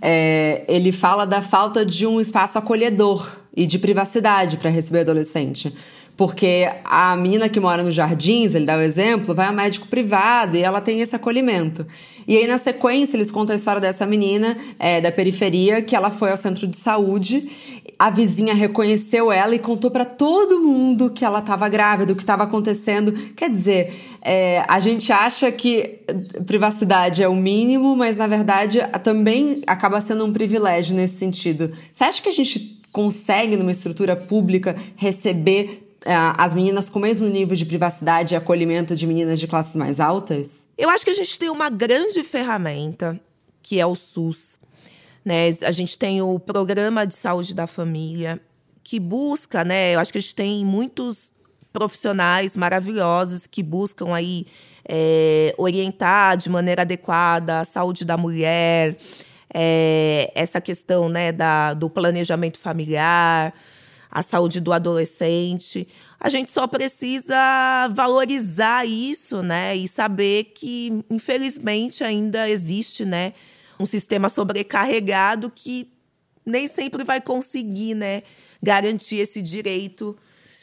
é, 0.00 0.64
ele 0.68 0.92
fala 0.92 1.26
da 1.26 1.42
falta 1.42 1.84
de 1.84 2.06
um 2.06 2.20
espaço 2.20 2.56
acolhedor 2.56 3.42
e 3.54 3.66
de 3.66 3.80
privacidade 3.80 4.56
para 4.56 4.70
receber 4.70 5.00
adolescente. 5.00 5.74
Porque 6.16 6.70
a 6.84 7.16
menina 7.16 7.48
que 7.48 7.58
mora 7.58 7.82
nos 7.82 7.94
jardins, 7.94 8.54
ele 8.54 8.66
dá 8.66 8.76
o 8.76 8.80
exemplo, 8.80 9.34
vai 9.34 9.46
ao 9.46 9.52
médico 9.52 9.86
privado 9.88 10.56
e 10.56 10.62
ela 10.62 10.80
tem 10.80 11.00
esse 11.00 11.16
acolhimento. 11.16 11.86
E 12.26 12.36
aí, 12.36 12.46
na 12.46 12.58
sequência, 12.58 13.16
eles 13.16 13.30
contam 13.30 13.54
a 13.54 13.56
história 13.56 13.80
dessa 13.80 14.06
menina 14.06 14.56
é, 14.78 15.00
da 15.00 15.10
periferia 15.10 15.82
que 15.82 15.96
ela 15.96 16.10
foi 16.10 16.30
ao 16.30 16.36
centro 16.36 16.66
de 16.66 16.76
saúde. 16.78 17.50
A 17.98 18.10
vizinha 18.10 18.54
reconheceu 18.54 19.30
ela 19.30 19.54
e 19.54 19.58
contou 19.58 19.90
para 19.90 20.04
todo 20.04 20.60
mundo 20.60 21.10
que 21.10 21.24
ela 21.24 21.38
estava 21.40 21.68
grávida, 21.68 22.12
o 22.12 22.16
que 22.16 22.22
estava 22.22 22.44
acontecendo. 22.44 23.12
Quer 23.34 23.50
dizer, 23.50 23.94
é, 24.20 24.64
a 24.68 24.78
gente 24.78 25.12
acha 25.12 25.50
que 25.50 26.00
privacidade 26.46 27.22
é 27.22 27.28
o 27.28 27.34
mínimo, 27.36 27.96
mas 27.96 28.16
na 28.16 28.26
verdade 28.26 28.80
também 29.02 29.62
acaba 29.66 30.00
sendo 30.00 30.24
um 30.24 30.32
privilégio 30.32 30.94
nesse 30.94 31.16
sentido. 31.16 31.72
Você 31.92 32.04
acha 32.04 32.22
que 32.22 32.28
a 32.28 32.32
gente 32.32 32.80
consegue, 32.92 33.56
numa 33.56 33.72
estrutura 33.72 34.14
pública, 34.14 34.76
receber 34.96 35.91
as 36.36 36.54
meninas 36.54 36.88
com 36.88 36.98
o 36.98 37.02
mesmo 37.02 37.26
nível 37.28 37.56
de 37.56 37.64
privacidade 37.64 38.34
e 38.34 38.36
acolhimento 38.36 38.94
de 38.94 39.06
meninas 39.06 39.38
de 39.38 39.46
classes 39.46 39.76
mais 39.76 40.00
altas? 40.00 40.68
Eu 40.76 40.88
acho 40.90 41.04
que 41.04 41.10
a 41.10 41.14
gente 41.14 41.38
tem 41.38 41.50
uma 41.50 41.70
grande 41.70 42.22
ferramenta, 42.24 43.20
que 43.62 43.80
é 43.80 43.86
o 43.86 43.94
SUS. 43.94 44.58
Né? 45.24 45.48
A 45.62 45.70
gente 45.70 45.98
tem 45.98 46.20
o 46.20 46.38
Programa 46.38 47.06
de 47.06 47.14
Saúde 47.14 47.54
da 47.54 47.66
Família, 47.66 48.40
que 48.82 48.98
busca, 48.98 49.64
né? 49.64 49.94
Eu 49.94 50.00
acho 50.00 50.12
que 50.12 50.18
a 50.18 50.20
gente 50.20 50.34
tem 50.34 50.64
muitos 50.64 51.32
profissionais 51.72 52.56
maravilhosos 52.56 53.46
que 53.46 53.62
buscam 53.62 54.14
aí 54.14 54.46
é, 54.86 55.54
orientar 55.56 56.36
de 56.36 56.50
maneira 56.50 56.82
adequada 56.82 57.60
a 57.60 57.64
saúde 57.64 58.04
da 58.04 58.16
mulher, 58.16 58.98
é, 59.54 60.30
essa 60.34 60.60
questão 60.60 61.08
né, 61.08 61.30
da, 61.30 61.72
do 61.74 61.88
planejamento 61.88 62.58
familiar 62.58 63.54
a 64.12 64.20
saúde 64.20 64.60
do 64.60 64.74
adolescente. 64.74 65.88
A 66.20 66.28
gente 66.28 66.50
só 66.52 66.66
precisa 66.66 67.34
valorizar 67.94 68.86
isso, 68.86 69.42
né? 69.42 69.74
E 69.74 69.88
saber 69.88 70.52
que, 70.54 71.02
infelizmente, 71.08 72.04
ainda 72.04 72.48
existe, 72.48 73.06
né? 73.06 73.32
Um 73.80 73.86
sistema 73.86 74.28
sobrecarregado 74.28 75.50
que 75.50 75.90
nem 76.44 76.68
sempre 76.68 77.02
vai 77.02 77.22
conseguir, 77.22 77.94
né? 77.94 78.22
Garantir 78.62 79.16
esse 79.16 79.40
direito 79.40 80.14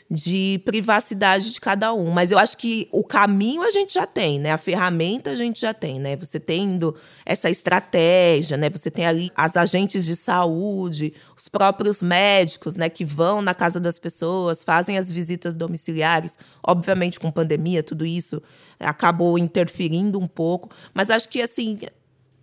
de 0.09 0.59
privacidade 0.65 1.53
de 1.53 1.61
cada 1.61 1.93
um. 1.93 2.09
Mas 2.09 2.31
eu 2.31 2.39
acho 2.39 2.57
que 2.57 2.89
o 2.91 3.03
caminho 3.03 3.61
a 3.61 3.69
gente 3.69 3.93
já 3.93 4.07
tem, 4.07 4.39
né? 4.39 4.51
A 4.51 4.57
ferramenta 4.57 5.29
a 5.29 5.35
gente 5.35 5.61
já 5.61 5.73
tem, 5.73 5.99
né? 5.99 6.15
Você 6.15 6.39
tendo 6.39 6.95
essa 7.25 7.49
estratégia, 7.49 8.57
né? 8.57 8.69
Você 8.69 8.89
tem 8.89 9.05
ali 9.05 9.31
as 9.35 9.55
agentes 9.55 10.05
de 10.05 10.15
saúde, 10.15 11.13
os 11.37 11.47
próprios 11.47 12.01
médicos, 12.01 12.75
né? 12.75 12.89
Que 12.89 13.05
vão 13.05 13.41
na 13.41 13.53
casa 13.53 13.79
das 13.79 13.99
pessoas, 13.99 14.63
fazem 14.63 14.97
as 14.97 15.11
visitas 15.11 15.55
domiciliares. 15.55 16.39
Obviamente, 16.63 17.19
com 17.19 17.31
pandemia, 17.31 17.83
tudo 17.83 18.05
isso 18.05 18.41
acabou 18.79 19.37
interferindo 19.37 20.19
um 20.19 20.27
pouco. 20.27 20.69
Mas 20.93 21.11
acho 21.11 21.29
que, 21.29 21.41
assim, 21.41 21.77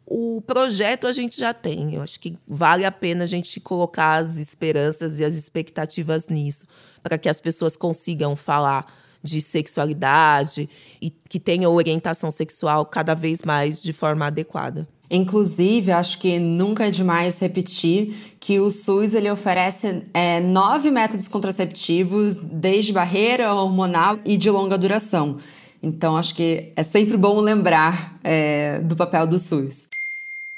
o 0.06 0.40
projeto 0.40 1.06
a 1.06 1.12
gente 1.12 1.38
já 1.38 1.52
tem. 1.52 1.94
Eu 1.94 2.02
acho 2.02 2.20
que 2.20 2.38
vale 2.46 2.84
a 2.84 2.92
pena 2.92 3.24
a 3.24 3.26
gente 3.26 3.58
colocar 3.58 4.16
as 4.16 4.36
esperanças 4.36 5.18
e 5.18 5.24
as 5.24 5.34
expectativas 5.34 6.28
nisso 6.28 6.66
para 7.02 7.18
que 7.18 7.28
as 7.28 7.40
pessoas 7.40 7.76
consigam 7.76 8.36
falar 8.36 8.86
de 9.22 9.40
sexualidade 9.40 10.68
e 11.02 11.10
que 11.10 11.40
tenham 11.40 11.74
orientação 11.74 12.30
sexual 12.30 12.86
cada 12.86 13.14
vez 13.14 13.42
mais 13.42 13.82
de 13.82 13.92
forma 13.92 14.26
adequada. 14.26 14.86
Inclusive, 15.10 15.92
acho 15.92 16.18
que 16.18 16.38
nunca 16.38 16.86
é 16.86 16.90
demais 16.90 17.38
repetir 17.38 18.36
que 18.40 18.58
o 18.58 18.70
SUS 18.70 19.14
ele 19.14 19.30
oferece 19.30 20.04
é, 20.12 20.40
nove 20.40 20.90
métodos 20.90 21.28
contraceptivos, 21.28 22.40
desde 22.40 22.92
barreira 22.92 23.54
hormonal 23.54 24.18
e 24.24 24.36
de 24.36 24.50
longa 24.50 24.76
duração. 24.76 25.38
Então, 25.82 26.16
acho 26.16 26.34
que 26.34 26.72
é 26.76 26.82
sempre 26.82 27.16
bom 27.16 27.40
lembrar 27.40 28.18
é, 28.22 28.80
do 28.80 28.96
papel 28.96 29.26
do 29.26 29.38
SUS. 29.38 29.88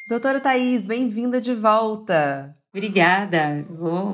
Doutora 0.09 0.41
Thais, 0.41 0.87
bem-vinda 0.87 1.41
de 1.41 1.55
volta! 1.55 2.55
Obrigada, 2.73 3.67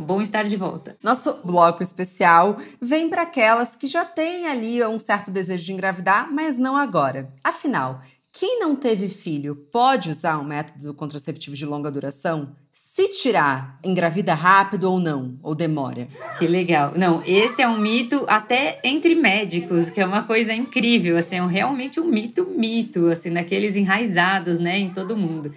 bom 0.07 0.23
estar 0.23 0.45
de 0.45 0.57
volta. 0.57 0.97
Nosso 1.03 1.41
bloco 1.45 1.83
especial 1.83 2.57
vem 2.81 3.11
para 3.11 3.23
aquelas 3.23 3.75
que 3.75 3.87
já 3.87 4.05
têm 4.05 4.47
ali 4.47 4.85
um 4.87 4.99
certo 4.99 5.31
desejo 5.31 5.65
de 5.65 5.73
engravidar, 5.73 6.33
mas 6.33 6.57
não 6.57 6.77
agora. 6.77 7.33
Afinal, 7.43 8.01
quem 8.33 8.61
não 8.61 8.75
teve 8.75 9.09
filho 9.09 9.55
pode 9.71 10.09
usar 10.11 10.39
um 10.39 10.45
método 10.45 10.95
contraceptivo 10.95 11.55
de 11.55 11.67
longa 11.67 11.91
duração? 11.91 12.57
Se 12.95 13.09
tirar, 13.09 13.81
engravida 13.85 14.35
rápido 14.35 14.85
ou 14.85 15.01
não? 15.01 15.37
Ou 15.43 15.53
demora? 15.53 16.07
Que 16.39 16.47
legal. 16.47 16.93
Não, 16.95 17.25
esse 17.27 17.61
é 17.61 17.67
um 17.67 17.77
mito 17.77 18.25
até 18.29 18.79
entre 18.85 19.17
médicos, 19.17 19.91
que 19.91 20.01
é 20.01 20.07
uma 20.07 20.23
coisa 20.23 20.55
incrível, 20.55 21.17
assim, 21.17 21.35
é 21.35 21.45
realmente 21.45 21.99
um 21.99 22.05
mito, 22.05 22.47
mito, 22.57 23.09
assim, 23.09 23.33
daqueles 23.33 23.75
enraizados, 23.75 24.61
né, 24.61 24.79
em 24.79 24.91
todo 24.91 25.17
mundo. 25.17 25.51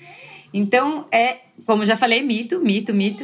Então, 0.52 1.06
é, 1.12 1.38
como 1.64 1.86
já 1.86 1.96
falei, 1.96 2.24
mito, 2.24 2.60
mito, 2.60 2.92
mito. 2.92 3.24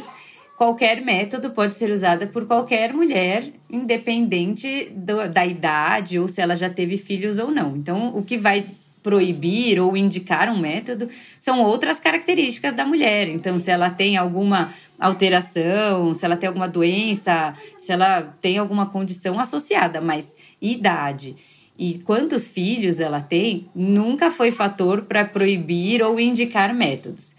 Qualquer 0.56 1.00
método 1.00 1.50
pode 1.50 1.74
ser 1.74 1.90
usado 1.90 2.28
por 2.28 2.46
qualquer 2.46 2.94
mulher, 2.94 3.52
independente 3.68 4.92
do, 4.94 5.28
da 5.28 5.44
idade 5.44 6.20
ou 6.20 6.28
se 6.28 6.40
ela 6.40 6.54
já 6.54 6.70
teve 6.70 6.96
filhos 6.96 7.40
ou 7.40 7.50
não. 7.50 7.76
Então, 7.76 8.14
o 8.14 8.22
que 8.22 8.38
vai 8.38 8.64
proibir 9.04 9.78
ou 9.78 9.94
indicar 9.94 10.48
um 10.48 10.58
método 10.58 11.10
são 11.38 11.60
outras 11.60 12.00
características 12.00 12.72
da 12.72 12.86
mulher. 12.86 13.28
Então, 13.28 13.58
se 13.58 13.70
ela 13.70 13.90
tem 13.90 14.16
alguma 14.16 14.72
alteração, 14.98 16.14
se 16.14 16.24
ela 16.24 16.36
tem 16.36 16.48
alguma 16.48 16.66
doença, 16.66 17.54
se 17.78 17.92
ela 17.92 18.22
tem 18.40 18.56
alguma 18.56 18.86
condição 18.86 19.38
associada, 19.38 20.00
mas 20.00 20.34
idade 20.60 21.36
e 21.78 21.98
quantos 21.98 22.48
filhos 22.48 22.98
ela 22.98 23.20
tem 23.20 23.68
nunca 23.74 24.30
foi 24.30 24.50
fator 24.50 25.02
para 25.02 25.24
proibir 25.24 26.02
ou 26.02 26.18
indicar 26.18 26.74
métodos. 26.74 27.34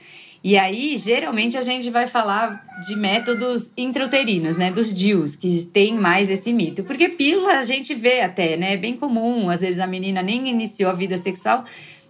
E 0.46 0.60
aí, 0.60 0.96
geralmente, 0.96 1.58
a 1.58 1.62
gente 1.62 1.90
vai 1.90 2.06
falar 2.06 2.64
de 2.86 2.96
métodos 2.96 3.72
intrauterinos, 3.76 4.56
né? 4.56 4.70
Dos 4.70 4.94
DIUs, 4.94 5.36
que 5.36 5.66
tem 5.66 5.96
mais 5.96 6.30
esse 6.30 6.54
mito. 6.54 6.84
Porque 6.84 7.10
pílula 7.10 7.54
a 7.54 7.64
gente 7.64 7.96
vê 7.96 8.22
até, 8.22 8.56
né? 8.56 8.74
É 8.74 8.78
bem 8.78 8.94
comum. 8.94 9.50
Às 9.50 9.62
vezes 9.62 9.80
a 9.80 9.88
menina 9.88 10.22
nem 10.22 10.48
iniciou 10.48 10.92
a 10.92 10.94
vida 10.94 11.18
sexual, 11.18 11.66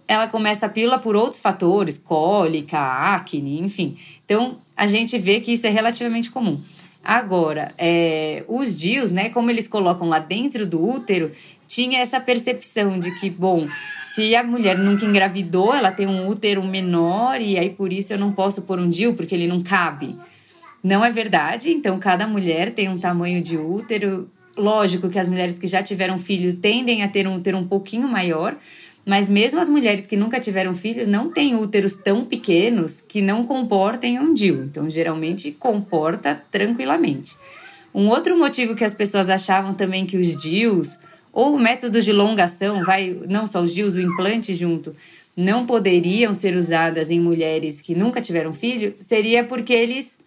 ela 0.06 0.28
começa 0.28 0.66
a 0.66 0.68
pílula 0.68 0.98
por 0.98 1.16
outros 1.16 1.40
fatores, 1.40 1.96
cólica, 1.96 2.78
acne, 2.78 3.58
enfim. 3.58 3.96
Então, 4.26 4.58
a 4.76 4.86
gente 4.86 5.18
vê 5.18 5.40
que 5.40 5.52
isso 5.52 5.66
é 5.66 5.70
relativamente 5.70 6.30
comum. 6.30 6.60
Agora, 7.02 7.72
é, 7.78 8.44
os 8.48 8.76
DIUs, 8.76 9.12
né? 9.12 9.30
Como 9.30 9.50
eles 9.50 9.66
colocam 9.66 10.10
lá 10.10 10.18
dentro 10.18 10.66
do 10.66 10.86
útero, 10.86 11.32
tinha 11.66 12.00
essa 12.00 12.20
percepção 12.20 12.98
de 12.98 13.10
que, 13.18 13.28
bom, 13.28 13.68
se 14.02 14.34
a 14.34 14.42
mulher 14.42 14.78
nunca 14.78 15.04
engravidou, 15.04 15.74
ela 15.74 15.92
tem 15.92 16.06
um 16.06 16.26
útero 16.26 16.62
menor 16.62 17.40
e 17.40 17.58
aí 17.58 17.70
por 17.70 17.92
isso 17.92 18.12
eu 18.12 18.18
não 18.18 18.32
posso 18.32 18.62
pôr 18.62 18.78
um 18.78 18.88
DIU 18.88 19.14
porque 19.14 19.34
ele 19.34 19.46
não 19.46 19.60
cabe. 19.60 20.16
Não 20.82 21.04
é 21.04 21.10
verdade, 21.10 21.70
então 21.70 21.98
cada 21.98 22.26
mulher 22.26 22.72
tem 22.72 22.88
um 22.88 22.98
tamanho 22.98 23.42
de 23.42 23.56
útero. 23.56 24.30
Lógico 24.56 25.08
que 25.08 25.18
as 25.18 25.28
mulheres 25.28 25.58
que 25.58 25.66
já 25.66 25.82
tiveram 25.82 26.18
filho 26.18 26.54
tendem 26.56 27.02
a 27.02 27.08
ter 27.08 27.26
um 27.26 27.34
útero 27.34 27.58
um 27.58 27.66
pouquinho 27.66 28.08
maior, 28.08 28.56
mas 29.04 29.28
mesmo 29.28 29.60
as 29.60 29.68
mulheres 29.68 30.06
que 30.06 30.16
nunca 30.16 30.40
tiveram 30.40 30.74
filho 30.74 31.06
não 31.06 31.30
têm 31.30 31.54
úteros 31.54 31.94
tão 31.94 32.24
pequenos 32.24 33.00
que 33.00 33.20
não 33.20 33.46
comportem 33.46 34.18
um 34.18 34.32
DIU. 34.32 34.64
Então, 34.64 34.88
geralmente 34.88 35.52
comporta 35.52 36.40
tranquilamente. 36.50 37.34
Um 37.94 38.08
outro 38.08 38.38
motivo 38.38 38.74
que 38.74 38.84
as 38.84 38.94
pessoas 38.94 39.30
achavam 39.30 39.74
também 39.74 40.04
que 40.04 40.16
os 40.16 40.36
DIUs 40.36 40.98
ou 41.36 41.58
métodos 41.58 42.02
de 42.02 42.14
longação, 42.14 42.82
vai 42.82 43.14
não 43.28 43.46
só 43.46 43.60
os 43.62 43.74
DIUs, 43.74 43.94
o 43.94 44.00
implante 44.00 44.54
junto, 44.54 44.96
não 45.36 45.66
poderiam 45.66 46.32
ser 46.32 46.56
usadas 46.56 47.10
em 47.10 47.20
mulheres 47.20 47.82
que 47.82 47.94
nunca 47.94 48.22
tiveram 48.22 48.54
filho, 48.54 48.94
seria 48.98 49.44
porque 49.44 49.74
eles 49.74 50.18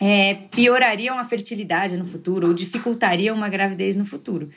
é, 0.00 0.38
piorariam 0.50 1.18
a 1.18 1.24
fertilidade 1.24 1.98
no 1.98 2.04
futuro 2.06 2.46
ou 2.46 2.54
dificultariam 2.54 3.36
uma 3.36 3.50
gravidez 3.50 3.94
no 3.94 4.06
futuro. 4.06 4.48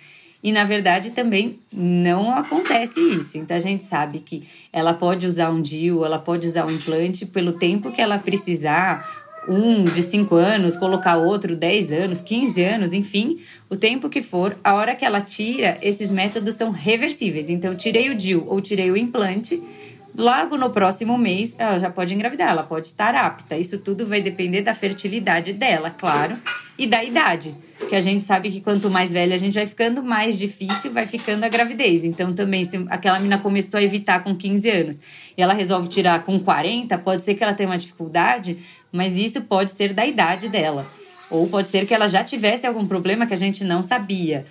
E 0.42 0.50
na 0.54 0.64
verdade 0.64 1.12
também 1.12 1.60
não 1.74 2.34
acontece 2.36 3.02
isso. 3.02 3.38
Então 3.38 3.58
a 3.58 3.60
gente 3.60 3.84
sabe 3.84 4.20
que 4.20 4.48
ela 4.72 4.94
pode 4.94 5.28
usar 5.28 5.50
um 5.50 5.62
DIU, 5.62 6.06
ela 6.06 6.18
pode 6.18 6.48
usar 6.48 6.66
um 6.66 6.72
implante 6.72 7.26
pelo 7.26 7.52
tempo 7.52 7.92
que 7.92 8.02
ela 8.02 8.18
precisar, 8.18 9.06
um 9.48 9.84
de 9.84 10.02
5 10.04 10.36
anos, 10.36 10.78
colocar 10.78 11.18
outro 11.18 11.56
10 11.56 11.92
anos, 11.92 12.22
15 12.22 12.64
anos, 12.64 12.94
enfim, 12.94 13.40
o 13.70 13.76
tempo 13.76 14.10
que 14.10 14.22
for, 14.22 14.58
a 14.64 14.74
hora 14.74 14.96
que 14.96 15.04
ela 15.04 15.22
tira, 15.22 15.78
esses 15.82 16.12
métodos 16.12 16.56
são 16.56 16.72
reversíveis. 16.72 17.50
Então, 17.50 17.76
tirei 17.76 18.10
o 18.10 18.16
DIU 18.16 18.46
ou 18.48 18.62
tirei 18.62 18.92
o 18.92 18.98
implante, 18.98 19.62
logo 20.16 20.58
no 20.58 20.70
próximo 20.70 21.18
mês 21.18 21.56
ela 21.58 21.78
já 21.78 21.90
pode 21.90 22.14
engravidar, 22.14 22.50
ela 22.50 22.64
pode 22.64 22.88
estar 22.88 23.16
apta. 23.16 23.58
Isso 23.58 23.78
tudo 23.78 24.06
vai 24.06 24.22
depender 24.22 24.62
da 24.62 24.74
fertilidade 24.74 25.54
dela, 25.54 25.90
claro, 25.90 26.38
e 26.78 26.86
da 26.86 27.04
idade. 27.04 27.56
Que 27.92 27.96
a 27.98 28.00
gente 28.00 28.24
sabe 28.24 28.50
que 28.50 28.62
quanto 28.62 28.90
mais 28.90 29.12
velha 29.12 29.36
a 29.36 29.38
gente 29.38 29.54
vai 29.54 29.68
ficando, 29.68 30.02
mais 30.02 30.40
difícil 30.40 30.94
vai 30.94 31.06
ficando 31.06 31.44
a 31.44 31.50
gravidez. 31.50 32.06
Então, 32.06 32.34
também, 32.34 32.64
se 32.64 32.86
aquela 32.90 33.18
menina 33.18 33.38
começou 33.38 33.80
a 33.80 33.84
evitar 33.84 34.24
com 34.24 34.34
15 34.34 34.70
anos 34.70 35.02
e 35.38 35.42
ela 35.42 35.54
resolve 35.54 35.90
tirar 35.90 36.24
com 36.24 36.40
40, 36.40 36.98
pode 37.00 37.22
ser 37.22 37.36
que 37.36 37.44
ela 37.44 37.54
tenha 37.54 37.68
uma 37.70 37.78
dificuldade 37.78 38.58
mas 38.92 39.18
isso 39.18 39.42
pode 39.44 39.72
ser 39.72 39.94
da 39.94 40.06
idade 40.06 40.50
dela. 40.50 40.86
Ou 41.30 41.48
pode 41.48 41.70
ser 41.70 41.88
que 41.88 41.94
ela 41.94 42.08
já 42.08 42.24
tivesse 42.24 42.68
algum 42.68 42.86
problema 42.86 43.26
que 43.26 43.34
a 43.34 43.38
gente 43.38 43.64
não 43.64 43.82
sabia. 43.82 44.46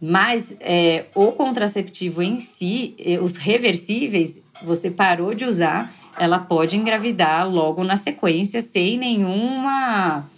Mas 0.00 0.56
é, 0.60 1.04
o 1.14 1.30
contraceptivo 1.32 2.20
em 2.20 2.40
si, 2.40 2.96
os 3.22 3.36
reversíveis, 3.36 4.38
você 4.62 4.90
parou 4.90 5.34
de 5.34 5.44
usar, 5.44 5.94
ela 6.18 6.38
pode 6.38 6.76
engravidar 6.76 7.48
logo 7.48 7.84
na 7.84 7.96
sequência, 7.96 8.60
sem 8.60 8.98
nenhuma 8.98 10.28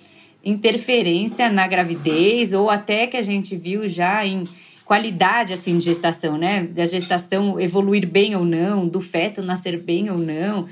interferência 0.44 1.51
na 1.51 1.66
gravidez, 1.66 2.53
ou 2.53 2.70
até 2.70 3.07
que 3.07 3.16
a 3.16 3.22
gente 3.22 3.57
viu 3.57 3.88
já 3.88 4.24
em 4.24 4.46
qualidade 4.85 5.53
assim 5.53 5.77
de 5.77 5.85
gestação, 5.85 6.38
né? 6.38 6.62
Da 6.64 6.87
gestação 6.87 7.61
evoluir 7.61 8.09
bem 8.09 8.35
ou 8.35 8.44
não, 8.44 8.88
do 8.88 9.01
feto 9.01 9.42
nascer 9.42 9.79
bem 9.79 10.11
ou 10.11 10.18
não 10.18 10.66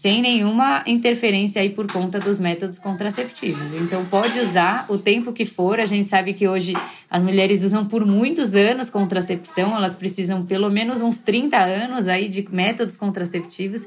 sem 0.00 0.22
nenhuma 0.22 0.82
interferência 0.86 1.62
aí 1.62 1.70
por 1.70 1.90
conta 1.90 2.18
dos 2.18 2.40
métodos 2.40 2.78
contraceptivos. 2.78 3.72
Então 3.74 4.04
pode 4.06 4.38
usar 4.40 4.86
o 4.88 4.98
tempo 4.98 5.32
que 5.32 5.44
for. 5.44 5.78
A 5.78 5.84
gente 5.84 6.08
sabe 6.08 6.34
que 6.34 6.48
hoje 6.48 6.72
as 7.08 7.22
mulheres 7.22 7.62
usam 7.62 7.86
por 7.86 8.04
muitos 8.04 8.54
anos 8.54 8.90
contracepção, 8.90 9.76
elas 9.76 9.94
precisam 9.94 10.42
pelo 10.42 10.70
menos 10.70 11.00
uns 11.00 11.20
30 11.20 11.56
anos 11.58 12.08
aí 12.08 12.28
de 12.28 12.46
métodos 12.50 12.96
contraceptivos. 12.96 13.86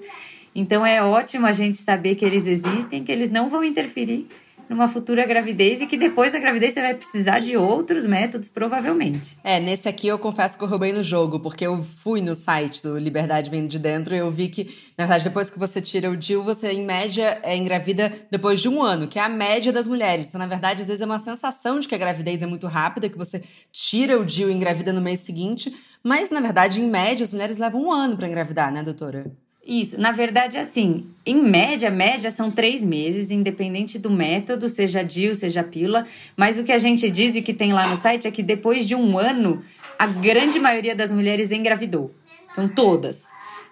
Então 0.56 0.86
é 0.86 1.04
ótimo 1.04 1.46
a 1.46 1.52
gente 1.52 1.78
saber 1.78 2.16
que 2.16 2.24
eles 2.24 2.48
existem, 2.48 3.04
que 3.04 3.12
eles 3.12 3.30
não 3.30 3.50
vão 3.50 3.64
interferir 3.64 4.28
numa 4.70 4.88
futura 4.88 5.26
gravidez 5.26 5.82
e 5.82 5.88
que 5.88 5.98
depois 5.98 6.32
da 6.32 6.40
gravidez 6.40 6.74
você 6.74 6.82
vai 6.82 6.94
precisar 6.94 7.40
de 7.40 7.56
outros 7.56 8.06
métodos, 8.06 8.50
provavelmente. 8.50 9.38
É, 9.44 9.60
nesse 9.60 9.88
aqui 9.88 10.08
eu 10.08 10.20
confesso 10.20 10.58
que 10.58 10.64
eu 10.64 10.68
roubei 10.68 10.92
no 10.92 11.04
jogo, 11.04 11.40
porque 11.40 11.66
eu 11.66 11.82
fui 11.82 12.22
no 12.22 12.36
site 12.36 12.84
do 12.84 12.98
Liberdade 12.98 13.50
Vem 13.50 13.68
de 13.68 13.80
Dentro 13.80 14.14
e 14.16 14.18
eu 14.18 14.30
vi 14.30 14.50
que, 14.50 14.66
na 14.98 15.06
verdade, 15.06 15.24
depois 15.24 15.50
que 15.50 15.60
você 15.60 15.82
tira 15.82 16.10
o 16.10 16.18
DIU, 16.18 16.44
você, 16.44 16.72
em 16.72 16.86
média, 16.86 17.40
é 17.44 17.56
engravida 17.56 18.12
depois 18.30 18.60
de 18.60 18.70
um 18.70 18.82
ano, 18.82 19.08
que 19.08 19.20
é 19.20 19.22
a 19.22 19.30
média 19.30 19.72
das 19.72 19.88
mulheres. 19.88 20.28
Então, 20.28 20.40
na 20.40 20.48
verdade, 20.48 20.82
às 20.82 20.88
vezes 20.88 21.02
é 21.02 21.06
uma 21.06 21.20
sensação 21.20 21.80
de 21.80 21.88
que 21.88 21.96
a 21.96 21.98
gravidez 21.98 22.42
é 22.42 22.46
muito 22.46 22.68
rápida, 22.68 23.10
que 23.10 23.18
você 23.18 23.42
tira 23.72 24.20
o 24.20 24.26
DIU 24.26 24.50
e 24.50 24.54
engravida 24.54 24.92
no 24.92 25.02
mês 25.02 25.22
seguinte, 25.22 25.74
mas, 26.04 26.30
na 26.30 26.40
verdade, 26.40 26.82
em 26.82 26.90
média, 26.90 27.24
as 27.24 27.34
mulheres 27.34 27.58
levam 27.58 27.86
um 27.86 27.92
ano 27.92 28.16
para 28.16 28.28
engravidar, 28.28 28.72
né, 28.72 28.84
doutora? 28.84 29.32
Isso, 29.68 30.00
na 30.00 30.14
verdade, 30.14 30.58
assim, 30.58 31.04
em 31.26 31.44
média, 31.44 31.92
média 31.92 32.32
são 32.32 32.50
três 32.50 32.82
meses, 32.86 33.32
independente 33.32 34.00
do 34.00 34.10
método, 34.10 34.70
seja 34.70 35.04
DIU, 35.04 35.36
seja 35.36 35.62
pílula. 35.62 36.08
Mas 36.38 36.58
o 36.58 36.64
que 36.64 36.72
a 36.72 36.78
gente 36.78 37.10
diz 37.10 37.36
e 37.36 37.42
que 37.42 37.54
tem 37.54 37.74
lá 37.74 37.86
no 37.86 37.98
site 37.98 38.30
é 38.30 38.32
que 38.32 38.42
depois 38.42 38.88
de 38.88 38.96
um 38.96 39.18
ano, 39.18 39.62
a 40.00 40.08
grande 40.08 40.58
maioria 40.58 40.96
das 40.96 41.12
mulheres 41.12 41.52
engravidou. 41.52 42.16
Então, 42.50 42.66
todas. 42.70 43.26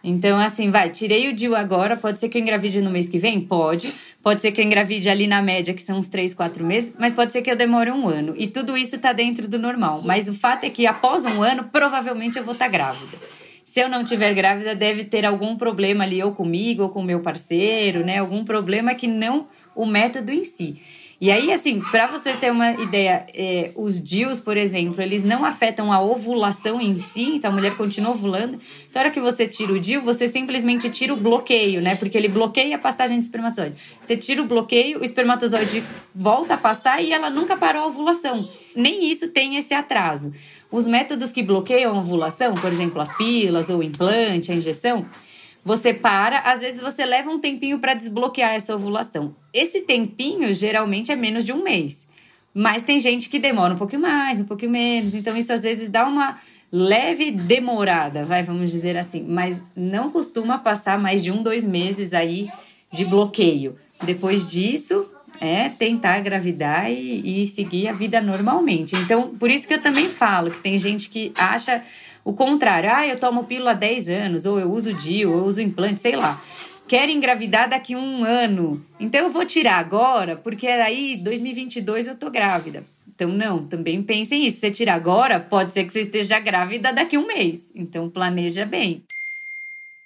Então, 0.03 0.37
assim, 0.37 0.69
vai, 0.69 0.89
tirei 0.89 1.29
o 1.29 1.33
DIU 1.33 1.55
agora, 1.55 1.95
pode 1.95 2.19
ser 2.19 2.27
que 2.27 2.37
eu 2.37 2.41
engravide 2.41 2.81
no 2.81 2.91
mês 2.91 3.07
que 3.07 3.17
vem? 3.17 3.39
Pode. 3.39 3.93
Pode 4.21 4.41
ser 4.41 4.51
que 4.51 4.59
eu 4.59 4.65
engravide 4.65 5.09
ali 5.09 5.27
na 5.27 5.41
média, 5.41 5.73
que 5.73 5.81
são 5.81 5.97
uns 5.97 6.09
três, 6.09 6.33
quatro 6.33 6.65
meses, 6.65 6.93
mas 6.99 7.13
pode 7.13 7.31
ser 7.31 7.41
que 7.41 7.49
eu 7.49 7.55
demore 7.55 7.89
um 7.89 8.05
ano. 8.05 8.33
E 8.37 8.47
tudo 8.47 8.77
isso 8.77 8.97
tá 8.99 9.13
dentro 9.13 9.47
do 9.47 9.57
normal. 9.57 10.01
Mas 10.03 10.27
o 10.27 10.33
fato 10.33 10.65
é 10.65 10.69
que 10.69 10.85
após 10.85 11.25
um 11.25 11.41
ano, 11.41 11.63
provavelmente 11.71 12.37
eu 12.37 12.43
vou 12.43 12.53
estar 12.53 12.65
tá 12.65 12.71
grávida 12.71 13.17
se 13.75 13.81
eu 13.81 13.89
não 13.89 14.05
tiver 14.05 14.33
grávida, 14.33 14.73
deve 14.73 15.03
ter 15.03 15.25
algum 15.25 15.57
problema 15.57 16.05
ali, 16.05 16.23
ou 16.23 16.31
comigo, 16.31 16.83
ou 16.83 16.89
com 16.91 17.01
o 17.01 17.03
meu 17.03 17.19
parceiro, 17.19 18.05
né? 18.05 18.19
Algum 18.19 18.45
problema 18.45 18.95
que 18.95 19.05
não 19.05 19.49
o 19.75 19.85
método 19.85 20.31
em 20.31 20.45
si. 20.45 20.81
E 21.19 21.29
aí, 21.29 21.51
assim, 21.51 21.81
para 21.91 22.07
você 22.07 22.31
ter 22.31 22.53
uma 22.53 22.71
ideia, 22.71 23.25
é, 23.33 23.71
os 23.75 24.01
DIUs, 24.01 24.39
por 24.39 24.55
exemplo, 24.55 25.01
eles 25.01 25.25
não 25.25 25.43
afetam 25.43 25.91
a 25.91 26.01
ovulação 26.01 26.79
em 26.79 27.01
si, 27.01 27.35
então 27.35 27.51
a 27.51 27.53
mulher 27.53 27.75
continua 27.75 28.11
ovulando. 28.11 28.59
Então, 28.89 28.95
na 28.95 29.01
hora 29.01 29.11
que 29.11 29.19
você 29.19 29.45
tira 29.45 29.73
o 29.73 29.79
DIU, 29.79 29.99
você 30.01 30.25
simplesmente 30.25 30.89
tira 30.89 31.13
o 31.13 31.17
bloqueio, 31.17 31.81
né? 31.81 31.97
Porque 31.97 32.17
ele 32.17 32.29
bloqueia 32.29 32.77
a 32.77 32.79
passagem 32.79 33.19
do 33.19 33.23
espermatozoide. 33.23 33.77
Você 34.01 34.15
tira 34.15 34.41
o 34.41 34.45
bloqueio, 34.45 35.01
o 35.01 35.03
espermatozoide 35.03 35.83
volta 36.13 36.53
a 36.53 36.57
passar 36.57 37.03
e 37.03 37.11
ela 37.11 37.29
nunca 37.29 37.57
parou 37.57 37.83
a 37.83 37.87
ovulação. 37.87 38.47
Nem 38.73 39.09
isso 39.09 39.29
tem 39.29 39.57
esse 39.57 39.73
atraso. 39.73 40.33
Os 40.71 40.87
métodos 40.87 41.31
que 41.31 41.43
bloqueiam 41.43 41.95
a 41.95 41.99
ovulação, 41.99 42.55
por 42.55 42.71
exemplo, 42.71 43.01
as 43.01 43.15
pilas 43.17 43.69
ou 43.69 43.79
o 43.79 43.83
implante, 43.83 44.51
a 44.51 44.55
injeção, 44.55 45.05
você 45.63 45.93
para, 45.93 46.39
às 46.39 46.61
vezes 46.61 46.81
você 46.81 47.05
leva 47.05 47.29
um 47.29 47.39
tempinho 47.39 47.79
para 47.79 47.93
desbloquear 47.93 48.53
essa 48.53 48.75
ovulação. 48.75 49.35
Esse 49.51 49.81
tempinho 49.81 50.53
geralmente 50.53 51.11
é 51.11 51.15
menos 51.15 51.43
de 51.43 51.51
um 51.51 51.63
mês. 51.63 52.05
Mas 52.53 52.83
tem 52.83 52.99
gente 52.99 53.29
que 53.29 53.39
demora 53.39 53.73
um 53.73 53.77
pouquinho 53.77 54.01
mais, 54.01 54.39
um 54.39 54.45
pouquinho 54.45 54.71
menos. 54.71 55.13
Então, 55.13 55.35
isso 55.35 55.51
às 55.51 55.63
vezes 55.63 55.89
dá 55.89 56.07
uma 56.07 56.39
leve 56.71 57.31
demorada, 57.31 58.23
vai, 58.23 58.43
vamos 58.43 58.71
dizer 58.71 58.95
assim. 58.97 59.25
Mas 59.27 59.63
não 59.75 60.11
costuma 60.11 60.57
passar 60.57 60.99
mais 60.99 61.23
de 61.23 61.31
um, 61.31 61.41
dois 61.41 61.65
meses 61.65 62.13
aí 62.13 62.49
de 62.93 63.05
bloqueio. 63.05 63.75
Depois 64.03 64.51
disso, 64.51 65.14
é 65.41 65.69
tentar 65.69 66.19
engravidar 66.19 66.91
e, 66.91 67.43
e 67.43 67.47
seguir 67.47 67.87
a 67.87 67.93
vida 67.93 68.21
normalmente. 68.21 68.95
Então, 68.95 69.35
por 69.35 69.49
isso 69.49 69.67
que 69.67 69.73
eu 69.73 69.81
também 69.81 70.09
falo 70.09 70.51
que 70.51 70.59
tem 70.59 70.77
gente 70.77 71.09
que 71.09 71.31
acha 71.37 71.83
o 72.23 72.33
contrário. 72.33 72.89
Ah, 72.93 73.07
eu 73.07 73.19
tomo 73.19 73.43
pílula 73.43 73.71
há 73.71 73.75
10 73.75 74.09
anos, 74.09 74.45
ou 74.45 74.59
eu 74.59 74.71
uso 74.71 74.93
DIU, 74.93 75.31
ou 75.31 75.37
eu 75.39 75.43
uso 75.45 75.61
implante, 75.61 76.01
sei 76.01 76.15
lá. 76.15 76.41
Quero 76.87 77.11
engravidar 77.11 77.69
daqui 77.69 77.95
um 77.95 78.23
ano. 78.23 78.83
Então 78.99 79.21
eu 79.21 79.29
vou 79.29 79.45
tirar 79.45 79.77
agora, 79.77 80.35
porque 80.35 80.67
aí 80.67 81.15
2022 81.17 82.07
eu 82.07 82.15
tô 82.15 82.29
grávida. 82.29 82.83
Então, 83.07 83.29
não, 83.29 83.65
também 83.65 84.03
pensem 84.03 84.45
isso. 84.45 84.55
Se 84.55 84.61
você 84.61 84.71
tirar 84.71 84.95
agora, 84.95 85.39
pode 85.39 85.71
ser 85.71 85.85
que 85.85 85.93
você 85.93 86.01
esteja 86.01 86.37
grávida 86.37 86.91
daqui 86.91 87.17
um 87.17 87.25
mês. 87.25 87.71
Então, 87.73 88.09
planeja 88.09 88.65
bem. 88.65 89.03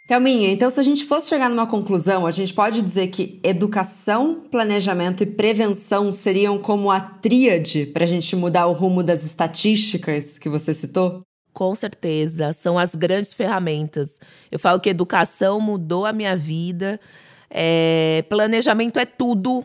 Thelminha, 0.10 0.50
então 0.50 0.72
se 0.72 0.80
a 0.80 0.84
gente 0.84 1.06
fosse 1.06 1.30
chegar 1.30 1.52
numa 1.52 1.68
conclusão, 1.68 2.26
a 2.26 2.32
gente 2.32 2.52
pode 2.52 2.82
dizer 2.82 3.10
que 3.10 3.40
educação, 3.44 4.42
planejamento 4.50 5.22
e 5.22 5.26
prevenção 5.28 6.12
seriam 6.12 6.58
como 6.58 6.90
a 6.90 7.00
tríade 7.00 7.86
para 7.86 8.06
a 8.06 8.08
gente 8.08 8.36
mudar 8.36 8.66
o 8.66 8.74
rumo 8.74 9.04
das 9.04 9.24
estatísticas 9.24 10.40
que 10.40 10.50
você 10.50 10.74
citou? 10.74 11.22
Com 11.54 11.76
certeza, 11.76 12.52
são 12.54 12.80
as 12.80 12.96
grandes 12.96 13.36
ferramentas. 13.36 14.20
Eu 14.52 14.58
falo 14.58 14.80
que 14.80 14.90
educação 14.90 15.62
mudou 15.62 16.08
a 16.08 16.12
minha 16.12 16.36
vida. 16.36 17.00
É, 17.48 18.26
planejamento 18.28 18.98
é 18.98 19.06
tudo 19.06 19.64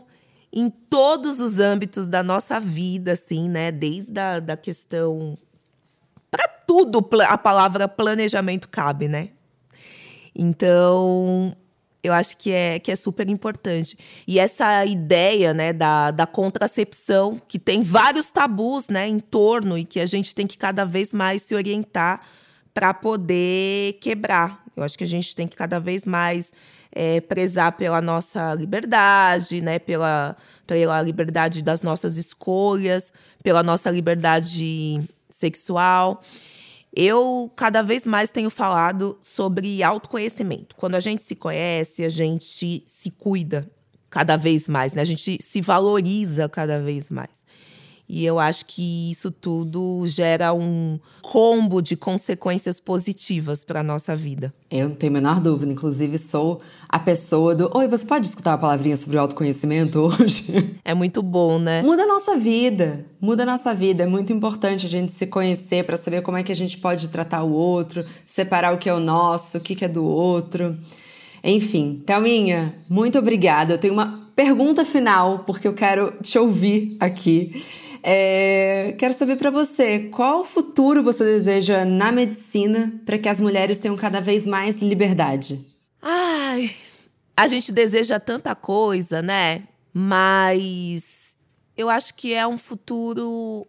em 0.53 0.69
todos 0.69 1.41
os 1.41 1.59
âmbitos 1.59 2.07
da 2.07 2.21
nossa 2.21 2.59
vida, 2.59 3.13
assim, 3.13 3.49
né? 3.49 3.71
Desde 3.71 4.19
a 4.19 4.39
da 4.39 4.55
questão. 4.55 5.39
Para 6.29 6.47
tudo 6.47 6.99
a 7.27 7.35
palavra 7.35 7.87
planejamento 7.87 8.69
cabe, 8.69 9.07
né? 9.07 9.29
Então, 10.35 11.55
eu 12.03 12.13
acho 12.13 12.37
que 12.37 12.51
é, 12.51 12.79
que 12.79 12.91
é 12.91 12.95
super 12.95 13.29
importante. 13.29 13.97
E 14.27 14.39
essa 14.39 14.85
ideia 14.85 15.53
né, 15.53 15.73
da, 15.73 16.11
da 16.11 16.27
contracepção, 16.27 17.41
que 17.47 17.57
tem 17.57 17.81
vários 17.81 18.29
tabus 18.29 18.89
né, 18.89 19.07
em 19.07 19.19
torno 19.19 19.77
e 19.77 19.83
que 19.83 19.99
a 19.99 20.05
gente 20.05 20.35
tem 20.35 20.45
que 20.45 20.57
cada 20.57 20.85
vez 20.85 21.13
mais 21.13 21.41
se 21.41 21.55
orientar 21.55 22.21
para 22.73 22.93
poder 22.93 23.93
quebrar. 24.01 24.63
Eu 24.75 24.83
acho 24.83 24.97
que 24.97 25.03
a 25.03 25.07
gente 25.07 25.35
tem 25.35 25.47
que 25.47 25.55
cada 25.55 25.79
vez 25.79 26.05
mais 26.05 26.51
é, 26.91 27.21
prezar 27.21 27.71
pela 27.73 28.01
nossa 28.01 28.53
liberdade, 28.53 29.61
né, 29.61 29.79
pela, 29.79 30.35
pela 30.67 31.01
liberdade 31.01 31.61
das 31.61 31.81
nossas 31.81 32.17
escolhas, 32.17 33.11
pela 33.41 33.63
nossa 33.63 33.89
liberdade 33.89 34.99
sexual. 35.29 36.21
Eu 36.95 37.51
cada 37.55 37.81
vez 37.81 38.05
mais 38.05 38.29
tenho 38.29 38.49
falado 38.49 39.17
sobre 39.21 39.83
autoconhecimento. 39.83 40.75
Quando 40.75 40.95
a 40.95 40.99
gente 40.99 41.23
se 41.23 41.35
conhece, 41.35 42.05
a 42.05 42.09
gente 42.09 42.83
se 42.85 43.11
cuida 43.11 43.69
cada 44.09 44.37
vez 44.37 44.67
mais, 44.69 44.93
né? 44.93 45.01
A 45.01 45.05
gente 45.05 45.37
se 45.43 45.61
valoriza 45.61 46.47
cada 46.47 46.79
vez 46.79 47.09
mais. 47.09 47.44
E 48.07 48.23
eu 48.23 48.39
acho 48.39 48.65
que 48.65 49.09
isso 49.09 49.31
tudo 49.31 50.03
gera 50.05 50.53
um 50.53 50.99
combo 51.23 51.81
de 51.81 51.95
consequências 51.95 52.79
positivas 52.79 53.65
para 53.65 53.79
a 53.79 53.83
nossa 53.83 54.15
vida. 54.15 54.53
Eu 54.69 54.89
não 54.89 54.95
tenho 54.95 55.11
a 55.11 55.13
menor 55.13 55.39
dúvida. 55.39 55.71
Inclusive, 55.71 56.19
sou 56.19 56.61
a 56.87 56.99
pessoa 56.99 57.55
do. 57.55 57.71
Oi, 57.75 57.87
você 57.87 58.05
pode 58.05 58.27
escutar 58.27 58.51
uma 58.51 58.57
palavrinha 58.59 58.95
sobre 58.95 59.17
autoconhecimento 59.17 59.99
hoje? 60.01 60.75
É 60.85 60.93
muito 60.93 61.23
bom, 61.23 61.57
né? 61.57 61.81
Muda 61.81 62.03
a 62.03 62.07
nossa 62.07 62.37
vida. 62.37 63.05
Muda 63.19 63.41
a 63.41 63.45
nossa 63.45 63.73
vida. 63.73 64.03
É 64.03 64.05
muito 64.05 64.31
importante 64.31 64.85
a 64.85 64.89
gente 64.89 65.11
se 65.11 65.25
conhecer 65.25 65.83
para 65.83 65.97
saber 65.97 66.21
como 66.21 66.37
é 66.37 66.43
que 66.43 66.51
a 66.51 66.55
gente 66.55 66.77
pode 66.77 67.09
tratar 67.09 67.41
o 67.41 67.51
outro, 67.51 68.05
separar 68.25 68.73
o 68.73 68.77
que 68.77 68.87
é 68.87 68.93
o 68.93 68.99
nosso, 68.99 69.57
o 69.57 69.61
que 69.61 69.83
é 69.83 69.87
do 69.87 70.05
outro. 70.05 70.77
Enfim, 71.43 72.03
Thelminha, 72.05 72.75
muito 72.87 73.17
obrigada. 73.17 73.73
Eu 73.73 73.77
tenho 73.79 73.93
uma 73.93 74.29
pergunta 74.35 74.85
final, 74.85 75.39
porque 75.39 75.67
eu 75.67 75.73
quero 75.73 76.13
te 76.21 76.37
ouvir 76.37 76.97
aqui. 76.99 77.63
É, 78.07 78.93
quero 78.99 79.15
saber 79.15 79.35
para 79.35 79.49
você, 79.49 80.01
qual 80.11 80.45
futuro 80.45 81.01
você 81.01 81.23
deseja 81.23 81.83
na 81.83 82.11
medicina 82.11 82.93
para 83.03 83.17
que 83.17 83.27
as 83.27 83.41
mulheres 83.41 83.79
tenham 83.79 83.97
cada 83.97 84.21
vez 84.21 84.45
mais 84.45 84.77
liberdade? 84.77 85.59
Ai, 85.99 86.75
a 87.35 87.47
gente 87.47 87.71
deseja 87.71 88.19
tanta 88.19 88.53
coisa, 88.53 89.23
né? 89.23 89.63
Mas 89.91 91.35
eu 91.75 91.89
acho 91.89 92.13
que 92.13 92.31
é 92.31 92.45
um 92.45 92.59
futuro 92.59 93.65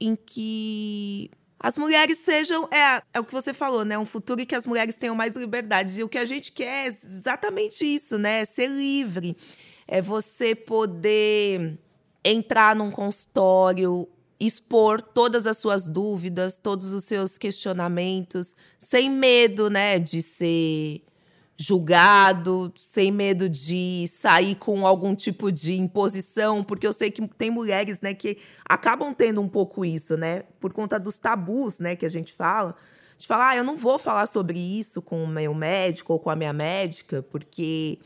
em 0.00 0.16
que 0.16 1.30
as 1.60 1.78
mulheres 1.78 2.18
sejam. 2.18 2.68
É, 2.72 3.00
é 3.14 3.20
o 3.20 3.24
que 3.24 3.32
você 3.32 3.54
falou, 3.54 3.84
né? 3.84 3.96
Um 3.96 4.04
futuro 4.04 4.40
em 4.40 4.46
que 4.46 4.56
as 4.56 4.66
mulheres 4.66 4.96
tenham 4.96 5.14
mais 5.14 5.36
liberdades. 5.36 5.96
E 5.96 6.02
o 6.02 6.08
que 6.08 6.18
a 6.18 6.24
gente 6.24 6.50
quer 6.50 6.86
é 6.86 6.88
exatamente 6.88 7.84
isso, 7.84 8.18
né? 8.18 8.44
Ser 8.44 8.66
livre. 8.66 9.36
É 9.86 10.02
você 10.02 10.56
poder 10.56 11.78
entrar 12.24 12.76
num 12.76 12.90
consultório, 12.90 14.08
expor 14.38 15.02
todas 15.02 15.46
as 15.46 15.58
suas 15.58 15.86
dúvidas, 15.86 16.56
todos 16.56 16.92
os 16.92 17.04
seus 17.04 17.36
questionamentos, 17.36 18.54
sem 18.78 19.10
medo, 19.10 19.68
né, 19.68 19.98
de 19.98 20.22
ser 20.22 21.02
julgado, 21.56 22.72
sem 22.74 23.12
medo 23.12 23.46
de 23.46 24.06
sair 24.08 24.54
com 24.54 24.86
algum 24.86 25.14
tipo 25.14 25.52
de 25.52 25.74
imposição, 25.74 26.64
porque 26.64 26.86
eu 26.86 26.92
sei 26.92 27.10
que 27.10 27.28
tem 27.28 27.50
mulheres, 27.50 28.00
né, 28.00 28.14
que 28.14 28.38
acabam 28.66 29.12
tendo 29.12 29.42
um 29.42 29.48
pouco 29.48 29.84
isso, 29.84 30.16
né, 30.16 30.44
por 30.58 30.72
conta 30.72 30.98
dos 30.98 31.18
tabus, 31.18 31.78
né, 31.78 31.94
que 31.94 32.06
a 32.06 32.08
gente 32.08 32.32
fala, 32.32 32.74
de 33.18 33.26
falar, 33.26 33.50
ah, 33.50 33.56
eu 33.56 33.64
não 33.64 33.76
vou 33.76 33.98
falar 33.98 34.24
sobre 34.24 34.58
isso 34.58 35.02
com 35.02 35.22
o 35.22 35.28
meu 35.28 35.52
médico 35.52 36.14
ou 36.14 36.18
com 36.18 36.30
a 36.30 36.36
minha 36.36 36.54
médica, 36.54 37.22
porque, 37.22 37.98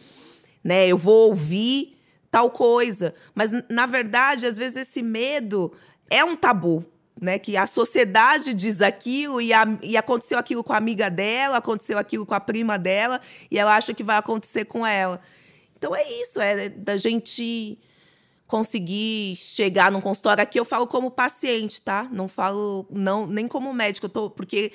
né, 0.64 0.88
eu 0.88 0.98
vou 0.98 1.28
ouvir 1.28 1.96
tal 2.34 2.50
coisa. 2.50 3.14
Mas, 3.32 3.52
na 3.68 3.86
verdade, 3.86 4.44
às 4.44 4.58
vezes 4.58 4.88
esse 4.88 5.04
medo 5.04 5.72
é 6.10 6.24
um 6.24 6.34
tabu. 6.34 6.84
Né, 7.22 7.38
que 7.38 7.56
a 7.56 7.64
sociedade 7.64 8.52
diz 8.52 8.82
aquilo 8.82 9.40
e, 9.40 9.52
a, 9.52 9.64
e 9.84 9.96
aconteceu 9.96 10.36
aquilo 10.36 10.64
com 10.64 10.72
a 10.72 10.76
amiga 10.76 11.08
dela, 11.08 11.58
aconteceu 11.58 11.96
aquilo 11.96 12.26
com 12.26 12.34
a 12.34 12.40
prima 12.40 12.76
dela, 12.76 13.20
e 13.48 13.56
ela 13.56 13.76
acha 13.76 13.94
que 13.94 14.02
vai 14.02 14.16
acontecer 14.16 14.64
com 14.64 14.84
ela. 14.84 15.20
Então 15.76 15.94
é 15.94 16.02
isso, 16.20 16.40
é 16.40 16.68
da 16.68 16.96
gente 16.96 17.78
conseguir 18.48 19.36
chegar 19.36 19.92
num 19.92 20.00
consultório 20.00 20.42
aqui 20.42 20.58
eu 20.58 20.64
falo 20.64 20.88
como 20.88 21.08
paciente, 21.08 21.80
tá? 21.80 22.08
Não 22.10 22.26
falo 22.26 22.84
não 22.90 23.28
nem 23.28 23.46
como 23.46 23.72
médico, 23.72 24.06
eu 24.06 24.10
tô, 24.10 24.28
porque 24.28 24.72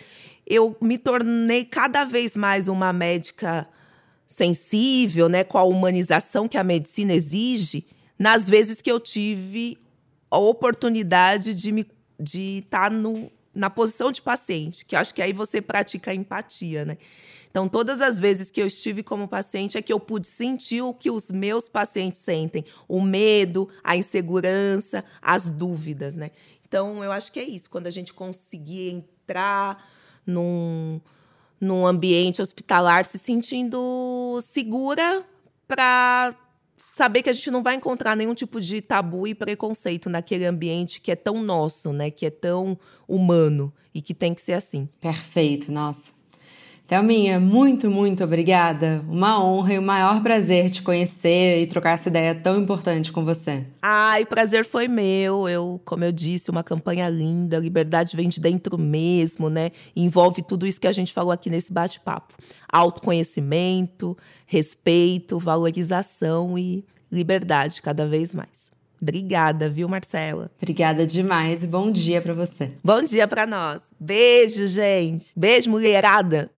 eu 0.48 0.78
me 0.80 0.98
tornei 0.98 1.66
cada 1.66 2.06
vez 2.06 2.38
mais 2.38 2.70
uma 2.70 2.94
médica 2.94 3.68
sensível, 4.30 5.28
né, 5.28 5.44
com 5.44 5.58
a 5.58 5.64
humanização 5.64 6.48
que 6.48 6.58
a 6.58 6.64
medicina 6.64 7.14
exige, 7.14 7.88
nas 8.18 8.48
vezes 8.48 8.80
que 8.80 8.92
eu 8.92 9.00
tive 9.00 9.76
a 10.30 10.38
oportunidade 10.38 11.56
de 11.56 11.72
me 11.72 11.86
de 12.22 12.60
estar 12.60 12.90
tá 12.90 12.96
no, 12.96 13.32
na 13.56 13.70
posição 13.70 14.12
de 14.12 14.22
paciente, 14.22 14.86
que 14.86 14.94
acho 14.94 15.16
que 15.16 15.22
aí 15.22 15.32
você 15.32 15.62
pratica 15.62 16.12
a 16.12 16.14
empatia, 16.14 16.84
né? 16.84 16.98
Então, 17.50 17.68
todas 17.68 18.02
as 18.02 18.20
vezes 18.20 18.52
que 18.52 18.62
eu 18.62 18.68
estive 18.68 19.02
como 19.02 19.28
paciente 19.28 19.78
é 19.78 19.82
que 19.82 19.92
eu 19.92 20.00
pude 20.00 20.28
sentir 20.28 20.82
o 20.82 20.94
que 20.94 21.10
os 21.10 21.32
meus 21.32 21.70
pacientes 21.70 22.20
sentem, 22.22 22.64
o 22.88 23.02
medo, 23.02 23.70
a 23.82 23.96
insegurança, 23.96 25.04
as 25.22 25.50
dúvidas, 25.50 26.14
né? 26.14 26.30
Então, 26.68 27.04
eu 27.04 27.12
acho 27.12 27.32
que 27.32 27.40
é 27.40 27.44
isso, 27.44 27.70
quando 27.70 27.88
a 27.88 27.90
gente 27.90 28.14
conseguir 28.14 28.90
entrar 28.92 29.84
num 30.26 31.00
num 31.60 31.86
ambiente 31.86 32.42
hospitalar 32.42 33.06
se 33.06 33.18
sentindo 33.18 34.40
segura 34.42 35.26
para 35.68 36.36
saber 36.94 37.22
que 37.22 37.30
a 37.30 37.34
gente 37.34 37.52
não 37.52 37.64
vai 37.64 37.76
encontrar 37.76 38.16
nenhum 38.16 38.34
tipo 38.34 38.60
de 38.60 38.82
tabu 38.82 39.28
e 39.28 39.36
preconceito 39.36 40.10
naquele 40.10 40.46
ambiente 40.46 41.00
que 41.00 41.12
é 41.12 41.16
tão 41.16 41.42
nosso, 41.42 41.94
né, 41.94 42.12
que 42.12 42.26
é 42.26 42.30
tão 42.30 42.78
humano 43.08 43.74
e 43.94 44.02
que 44.02 44.14
tem 44.14 44.34
que 44.34 44.42
ser 44.42 44.54
assim. 44.54 44.90
Perfeito, 45.00 45.72
nossa. 45.72 46.19
Thelminha, 46.90 47.40
muito, 47.40 47.92
muito 47.92 48.24
obrigada. 48.24 49.06
Uma 49.08 49.46
honra 49.46 49.74
e 49.76 49.78
o 49.78 49.82
maior 49.82 50.24
prazer 50.24 50.72
te 50.72 50.82
conhecer 50.82 51.62
e 51.62 51.68
trocar 51.68 51.92
essa 51.92 52.10
ideia 52.10 52.34
tão 52.34 52.60
importante 52.60 53.12
com 53.12 53.24
você. 53.24 53.64
Ai, 53.80 54.26
prazer 54.26 54.66
foi 54.66 54.88
meu. 54.88 55.48
Eu, 55.48 55.80
como 55.86 56.04
eu 56.04 56.12
disse, 56.12 56.50
uma 56.50 56.64
campanha 56.64 57.08
linda. 57.08 57.60
Liberdade 57.60 58.18
vem 58.18 58.28
de 58.28 58.42
dentro 58.42 58.76
mesmo, 58.76 59.52
né? 59.52 59.70
envolve 59.96 60.42
tudo 60.42 60.66
isso 60.66 60.82
que 60.82 60.88
a 60.88 60.92
gente 60.92 61.14
falou 61.14 61.32
aqui 61.32 61.48
nesse 61.48 61.72
bate-papo: 61.72 62.34
autoconhecimento, 62.68 64.18
respeito, 64.48 65.38
valorização 65.38 66.58
e 66.58 66.84
liberdade 67.12 67.84
cada 67.84 68.08
vez 68.08 68.34
mais. 68.34 68.69
Obrigada, 69.02 69.70
viu, 69.70 69.88
Marcela? 69.88 70.52
Obrigada 70.58 71.08
demais 71.08 71.64
e 71.64 71.68
bom 71.68 71.92
dia 71.92 72.22
para 72.22 72.34
você. 72.34 72.74
Bom 72.84 73.02
dia 73.02 73.28
para 73.28 73.48
nós. 73.48 73.94
Beijo, 74.00 74.68
gente. 74.68 75.28
Beijo, 75.38 75.70
mulherada. 75.70 76.50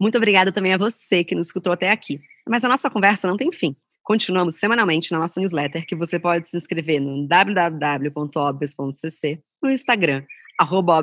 Muito 0.00 0.16
obrigada 0.16 0.52
também 0.52 0.72
a 0.72 0.78
você 0.78 1.24
que 1.24 1.34
nos 1.34 1.48
escutou 1.48 1.72
até 1.72 1.90
aqui. 1.90 2.20
Mas 2.48 2.64
a 2.64 2.68
nossa 2.68 2.88
conversa 2.88 3.26
não 3.26 3.36
tem 3.36 3.50
fim. 3.52 3.74
Continuamos 4.02 4.54
semanalmente 4.54 5.12
na 5.12 5.18
nossa 5.18 5.38
newsletter, 5.38 5.86
que 5.86 5.94
você 5.94 6.18
pode 6.18 6.48
se 6.48 6.56
inscrever 6.56 6.98
no 6.98 7.28
www.obvious.cc, 7.28 9.42
no 9.62 9.70
Instagram, 9.70 10.24
arroba 10.58 11.02